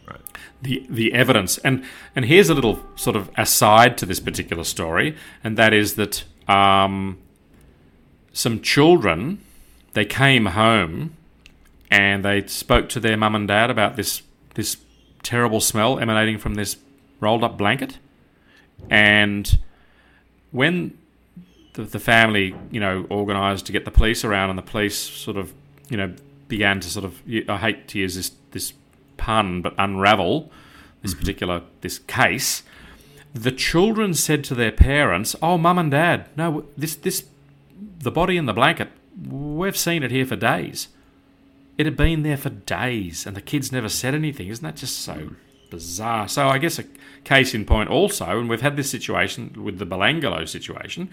Right. 0.08 0.20
The 0.62 0.86
the 0.88 1.12
evidence 1.12 1.58
and 1.58 1.84
and 2.14 2.24
here's 2.24 2.48
a 2.48 2.54
little 2.54 2.80
sort 2.96 3.16
of 3.16 3.30
aside 3.36 3.96
to 3.98 4.06
this 4.06 4.20
particular 4.20 4.64
story, 4.64 5.16
and 5.42 5.56
that 5.56 5.72
is 5.72 5.94
that 5.94 6.24
um, 6.48 7.18
some 8.32 8.60
children 8.60 9.40
they 9.94 10.04
came 10.04 10.46
home 10.46 11.16
and 11.94 12.24
they 12.24 12.44
spoke 12.48 12.88
to 12.88 12.98
their 12.98 13.16
mum 13.16 13.36
and 13.36 13.46
dad 13.46 13.70
about 13.70 13.94
this 13.94 14.22
this 14.54 14.78
terrible 15.22 15.60
smell 15.60 15.98
emanating 15.98 16.38
from 16.38 16.54
this 16.54 16.76
rolled 17.20 17.44
up 17.44 17.56
blanket, 17.56 17.98
and 18.90 19.58
when 20.50 20.98
the, 21.74 21.82
the 21.82 22.00
family, 22.00 22.54
you 22.72 22.80
know, 22.80 23.06
organised 23.10 23.66
to 23.66 23.72
get 23.72 23.84
the 23.84 23.92
police 23.92 24.24
around, 24.24 24.50
and 24.50 24.58
the 24.58 24.62
police 24.62 24.96
sort 24.96 25.36
of, 25.36 25.52
you 25.88 25.96
know, 25.96 26.12
began 26.48 26.80
to 26.80 26.88
sort 26.88 27.04
of, 27.04 27.22
I 27.48 27.56
hate 27.58 27.86
to 27.88 27.98
use 28.00 28.16
this 28.16 28.32
this 28.50 28.72
pun, 29.16 29.62
but 29.62 29.72
unravel 29.78 30.50
this 31.02 31.12
mm-hmm. 31.12 31.20
particular 31.20 31.62
this 31.80 32.00
case. 32.00 32.64
The 33.32 33.52
children 33.52 34.14
said 34.14 34.42
to 34.44 34.54
their 34.56 34.72
parents, 34.72 35.36
"Oh, 35.40 35.58
mum 35.58 35.78
and 35.78 35.92
dad, 35.92 36.28
no, 36.36 36.66
this 36.76 36.96
this 36.96 37.24
the 38.00 38.10
body 38.10 38.36
in 38.36 38.46
the 38.46 38.52
blanket, 38.52 38.88
we've 39.28 39.76
seen 39.76 40.02
it 40.02 40.10
here 40.10 40.26
for 40.26 40.36
days. 40.36 40.88
It 41.76 41.86
had 41.86 41.96
been 41.96 42.22
there 42.22 42.36
for 42.36 42.50
days, 42.50 43.26
and 43.26 43.36
the 43.36 43.40
kids 43.40 43.72
never 43.72 43.88
said 43.88 44.14
anything. 44.14 44.48
Isn't 44.48 44.64
that 44.64 44.76
just 44.76 45.00
so 45.00 45.14
hmm. 45.14 45.34
bizarre? 45.70 46.28
So 46.28 46.48
I 46.48 46.58
guess 46.58 46.78
a 46.78 46.84
case 47.24 47.54
in 47.54 47.64
point 47.64 47.90
also, 47.90 48.38
and 48.38 48.48
we've 48.48 48.60
had 48.60 48.76
this 48.76 48.90
situation 48.90 49.64
with 49.64 49.78
the 49.78 49.86
Belanglo 49.86 50.48
situation, 50.48 51.10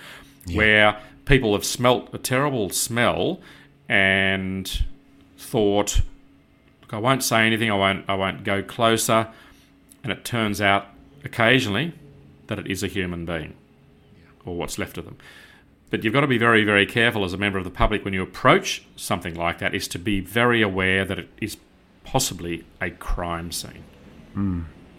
where 0.53 0.99
people 1.26 1.53
have 1.53 1.66
smelt 1.66 2.14
a 2.14 2.18
terrible 2.18 2.70
smell 2.70 3.39
and 3.89 4.84
thought, 5.38 6.01
"Look, 6.82 6.93
I 6.93 6.97
won't 6.97 7.24
say 7.24 7.45
anything. 7.45 7.72
I 7.72 7.76
won't. 7.76 8.05
I 8.07 8.16
won't 8.16 8.43
go 8.43 8.62
closer." 8.62 9.28
And 10.03 10.12
it 10.12 10.26
turns 10.26 10.62
out 10.62 10.88
occasionally 11.24 11.93
that 12.47 12.59
it 12.59 12.68
is 12.68 12.84
a 12.84 12.88
human 12.88 13.26
being, 13.26 13.55
or 14.45 14.55
what's 14.55 14.78
left 14.78 14.97
of 14.97 15.05
them. 15.05 15.18
But 15.92 16.04
you've 16.04 16.14
got 16.14 16.22
to 16.22 16.28
be 16.28 16.39
very, 16.39 16.64
very 16.64 16.88
careful 16.88 17.24
as 17.24 17.34
a 17.34 17.38
member 17.38 17.60
of 17.60 17.64
the 17.64 17.70
public 17.70 18.04
when 18.04 18.14
you 18.14 18.24
approach 18.24 18.84
something 18.96 19.36
like 19.36 19.60
that, 19.60 19.76
is 19.76 19.88
to 19.89 20.00
be 20.00 20.20
very 20.22 20.64
aware 20.64 21.06
that 21.06 21.20
it 21.20 21.30
is 21.39 21.58
possibly 22.04 22.66
a 22.82 22.89
crime 22.89 23.52
scene. 23.52 23.84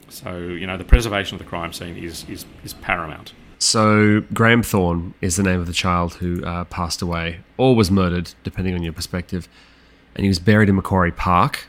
So, 0.08 0.36
you 0.36 0.66
know, 0.66 0.76
the 0.76 0.84
preservation 0.84 1.34
of 1.34 1.38
the 1.38 1.48
crime 1.48 1.72
scene 1.72 1.96
is, 1.96 2.24
is, 2.28 2.44
is 2.62 2.74
paramount. 2.74 3.32
So 3.58 4.22
Graeme 4.34 4.62
Thorne 4.62 5.14
is 5.20 5.36
the 5.36 5.42
name 5.42 5.58
of 5.58 5.66
the 5.66 5.72
child 5.72 6.14
who 6.14 6.44
uh, 6.44 6.64
passed 6.64 7.00
away 7.00 7.40
or 7.56 7.74
was 7.74 7.90
murdered, 7.90 8.34
depending 8.44 8.74
on 8.74 8.82
your 8.82 8.92
perspective, 8.92 9.48
and 10.14 10.24
he 10.24 10.28
was 10.28 10.38
buried 10.38 10.68
in 10.68 10.76
Macquarie 10.76 11.12
Park. 11.12 11.68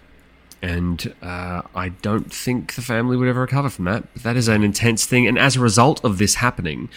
And 0.62 1.14
uh, 1.22 1.62
I 1.76 1.90
don't 1.90 2.34
think 2.34 2.76
the 2.76 2.82
family 2.82 3.16
would 3.16 3.28
ever 3.28 3.42
recover 3.42 3.70
from 3.70 3.86
that. 3.86 4.12
But 4.14 4.24
that 4.24 4.36
is 4.36 4.48
an 4.48 4.64
intense 4.64 5.06
thing. 5.06 5.28
And 5.28 5.38
as 5.38 5.56
a 5.56 5.60
result 5.60 6.04
of 6.04 6.18
this 6.18 6.36
happening, 6.36 6.90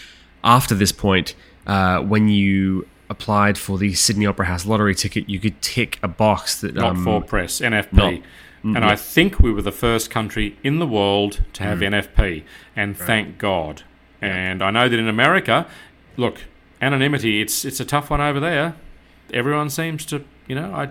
after 0.42 0.74
this 0.74 0.92
point, 0.92 1.34
uh, 1.66 2.00
when 2.00 2.28
you 2.28 2.86
applied 3.08 3.56
for 3.56 3.78
the 3.78 3.94
Sydney 3.94 4.26
Opera 4.26 4.46
House 4.46 4.66
lottery 4.66 4.94
ticket, 4.94 5.28
you 5.28 5.38
could 5.38 5.60
tick 5.62 5.98
a 6.02 6.08
box 6.08 6.60
that 6.60 6.74
Not 6.74 6.96
um, 6.96 7.04
for 7.04 7.22
press, 7.22 7.60
NFP. 7.60 7.92
not- 7.92 8.12
mm, 8.12 8.22
and 8.64 8.76
yeah. 8.76 8.88
I 8.88 8.96
think 8.96 9.38
we 9.38 9.52
were 9.52 9.62
the 9.62 9.72
first 9.72 10.10
country 10.10 10.56
in 10.62 10.78
the 10.78 10.86
world 10.86 11.42
to 11.54 11.62
have 11.62 11.78
NFP, 11.78 12.42
and 12.74 12.96
thank 12.96 13.38
God. 13.38 13.82
And 14.20 14.62
I 14.62 14.70
know 14.70 14.88
that 14.88 14.98
in 14.98 15.08
America, 15.08 15.66
look, 16.16 16.40
anonymity, 16.80 17.40
it's 17.40 17.64
it's 17.64 17.80
a 17.80 17.84
tough 17.84 18.10
one 18.10 18.20
over 18.20 18.40
there. 18.40 18.74
Everyone 19.32 19.70
seems 19.70 20.04
to, 20.06 20.24
you 20.48 20.54
know, 20.54 20.72
I, 20.74 20.88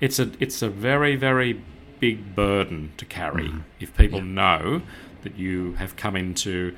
it's 0.00 0.18
a 0.18 0.32
it's 0.40 0.62
a 0.62 0.68
very 0.68 1.16
very 1.16 1.60
big 2.00 2.34
burden 2.34 2.92
to 2.98 3.04
carry 3.04 3.50
if 3.80 3.96
people 3.96 4.20
know 4.20 4.82
that 5.22 5.38
you 5.38 5.72
have 5.74 5.96
come 5.96 6.16
into 6.16 6.76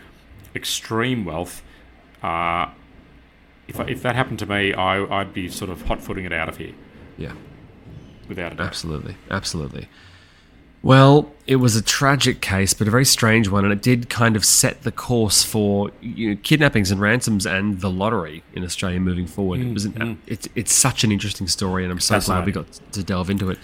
extreme 0.55 1.25
wealth. 1.25 1.63
Uh, 2.23 2.69
if, 3.69 3.79
I, 3.79 3.85
if 3.85 4.03
that 4.03 4.17
happened 4.17 4.39
to 4.41 4.47
me, 4.47 4.73
I, 4.73 5.21
I'd 5.21 5.33
be 5.33 5.49
sort 5.49 5.71
of 5.71 5.83
hot 5.83 6.03
footing 6.03 6.25
it 6.25 6.33
out 6.33 6.49
of 6.49 6.57
here 6.57 6.73
yeah. 7.17 7.33
without 8.29 8.53
a 8.53 8.57
doubt. 8.57 8.67
Absolutely, 8.67 9.17
absolutely. 9.31 9.89
Well, 10.81 11.33
it 11.47 11.57
was 11.57 11.75
a 11.75 11.83
tragic 11.83 12.41
case, 12.41 12.73
but 12.73 12.87
a 12.87 12.91
very 12.91 13.05
strange 13.05 13.49
one, 13.49 13.65
and 13.65 13.73
it 13.73 13.83
did 13.83 14.09
kind 14.09 14.37
of 14.37 14.45
set 14.45 14.83
the 14.83 14.93
course 14.93 15.43
for 15.43 15.91
you 16.01 16.31
know, 16.31 16.41
kidnappings 16.43 16.91
and 16.91 17.01
ransoms 17.01 17.47
and 17.47 17.81
the 17.81 17.91
lottery 17.91 18.45
in 18.55 18.63
Australia 18.65 19.01
moving 19.01 19.27
forward. 19.27 19.61
It 19.61 19.75
was 19.75 19.87
an, 19.87 20.23
it's 20.27 20.49
it's 20.55 20.73
such 20.73 21.03
an 21.03 21.11
interesting 21.11 21.49
story, 21.49 21.83
and 21.83 21.93
I'm 21.93 21.99
so 21.99 22.21
glad 22.21 22.47
we 22.47 22.53
got 22.53 22.67
to 22.93 23.03
delve 23.03 23.29
into 23.29 23.51
it. 23.51 23.59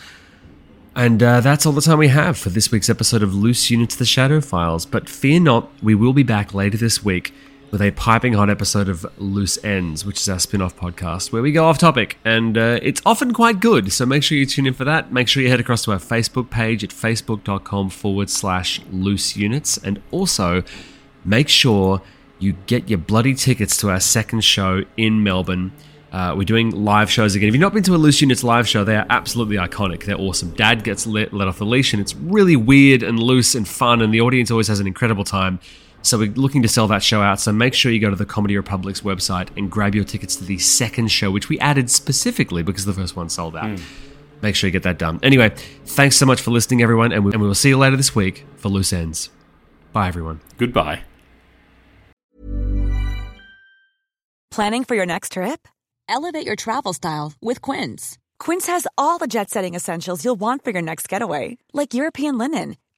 And 0.96 1.22
uh, 1.22 1.40
that's 1.40 1.66
all 1.66 1.72
the 1.72 1.80
time 1.80 1.98
we 1.98 2.08
have 2.08 2.36
for 2.36 2.50
this 2.50 2.70
week's 2.70 2.88
episode 2.88 3.22
of 3.22 3.34
Loose 3.34 3.70
Units 3.70 3.96
The 3.96 4.04
Shadow 4.04 4.40
Files. 4.40 4.84
But 4.84 5.08
fear 5.08 5.40
not, 5.40 5.70
we 5.82 5.94
will 5.94 6.12
be 6.12 6.22
back 6.22 6.54
later 6.54 6.76
this 6.76 7.04
week 7.04 7.32
with 7.74 7.82
a 7.82 7.90
piping 7.90 8.34
hot 8.34 8.48
episode 8.48 8.88
of 8.88 9.04
Loose 9.18 9.58
Ends, 9.64 10.06
which 10.06 10.20
is 10.20 10.28
our 10.28 10.38
spin 10.38 10.62
off 10.62 10.76
podcast 10.76 11.32
where 11.32 11.42
we 11.42 11.50
go 11.50 11.64
off 11.64 11.76
topic. 11.76 12.16
And 12.24 12.56
uh, 12.56 12.78
it's 12.84 13.02
often 13.04 13.32
quite 13.32 13.58
good. 13.58 13.92
So 13.92 14.06
make 14.06 14.22
sure 14.22 14.38
you 14.38 14.46
tune 14.46 14.68
in 14.68 14.74
for 14.74 14.84
that. 14.84 15.10
Make 15.10 15.26
sure 15.26 15.42
you 15.42 15.48
head 15.48 15.58
across 15.58 15.82
to 15.86 15.90
our 15.90 15.98
Facebook 15.98 16.50
page 16.50 16.84
at 16.84 16.90
facebook.com 16.90 17.90
forward 17.90 18.30
slash 18.30 18.80
loose 18.92 19.36
units. 19.36 19.76
And 19.76 20.00
also 20.12 20.62
make 21.24 21.48
sure 21.48 22.00
you 22.38 22.52
get 22.66 22.88
your 22.88 23.00
bloody 23.00 23.34
tickets 23.34 23.76
to 23.78 23.90
our 23.90 23.98
second 23.98 24.44
show 24.44 24.84
in 24.96 25.24
Melbourne. 25.24 25.72
Uh, 26.12 26.32
we're 26.36 26.44
doing 26.44 26.70
live 26.70 27.10
shows 27.10 27.34
again. 27.34 27.48
If 27.48 27.56
you've 27.56 27.60
not 27.60 27.74
been 27.74 27.82
to 27.82 27.94
a 27.94 27.98
Loose 27.98 28.20
Units 28.20 28.44
live 28.44 28.68
show, 28.68 28.84
they 28.84 28.94
are 28.94 29.06
absolutely 29.10 29.56
iconic. 29.56 30.04
They're 30.04 30.14
awesome. 30.14 30.52
Dad 30.52 30.84
gets 30.84 31.08
let, 31.08 31.32
let 31.32 31.48
off 31.48 31.58
the 31.58 31.66
leash, 31.66 31.92
and 31.92 32.00
it's 32.00 32.14
really 32.14 32.54
weird 32.54 33.02
and 33.02 33.18
loose 33.18 33.56
and 33.56 33.66
fun, 33.66 34.00
and 34.00 34.14
the 34.14 34.20
audience 34.20 34.52
always 34.52 34.68
has 34.68 34.78
an 34.78 34.86
incredible 34.86 35.24
time. 35.24 35.58
So 36.04 36.18
we're 36.18 36.32
looking 36.32 36.60
to 36.62 36.68
sell 36.68 36.86
that 36.88 37.02
show 37.02 37.22
out. 37.22 37.40
So 37.40 37.50
make 37.50 37.72
sure 37.72 37.90
you 37.90 37.98
go 37.98 38.10
to 38.10 38.16
the 38.16 38.26
Comedy 38.26 38.56
Republic's 38.56 39.00
website 39.00 39.48
and 39.56 39.70
grab 39.70 39.94
your 39.94 40.04
tickets 40.04 40.36
to 40.36 40.44
the 40.44 40.58
second 40.58 41.08
show, 41.10 41.30
which 41.30 41.48
we 41.48 41.58
added 41.60 41.90
specifically 41.90 42.62
because 42.62 42.84
the 42.84 42.92
first 42.92 43.16
one 43.16 43.30
sold 43.30 43.56
out. 43.56 43.78
Hmm. 43.78 43.84
Make 44.42 44.54
sure 44.54 44.68
you 44.68 44.72
get 44.72 44.82
that 44.82 44.98
done. 44.98 45.18
Anyway, 45.22 45.48
thanks 45.86 46.16
so 46.16 46.26
much 46.26 46.42
for 46.42 46.50
listening, 46.50 46.82
everyone, 46.82 47.10
and 47.12 47.24
we, 47.24 47.32
and 47.32 47.40
we 47.40 47.46
will 47.46 47.54
see 47.54 47.70
you 47.70 47.78
later 47.78 47.96
this 47.96 48.14
week 48.14 48.44
for 48.56 48.68
Loose 48.68 48.92
Ends. 48.92 49.30
Bye, 49.94 50.08
everyone. 50.08 50.40
Goodbye. 50.58 51.02
Planning 54.50 54.84
for 54.84 54.94
your 54.94 55.06
next 55.06 55.32
trip? 55.32 55.66
Elevate 56.06 56.46
your 56.46 56.56
travel 56.56 56.92
style 56.92 57.32
with 57.40 57.62
Quince. 57.62 58.18
Quince 58.38 58.66
has 58.66 58.86
all 58.98 59.18
the 59.18 59.26
jet 59.26 59.48
setting 59.50 59.74
essentials 59.74 60.24
you'll 60.24 60.34
want 60.34 60.62
for 60.62 60.70
your 60.70 60.82
next 60.82 61.08
getaway, 61.08 61.56
like 61.72 61.94
European 61.94 62.36
linen, 62.36 62.76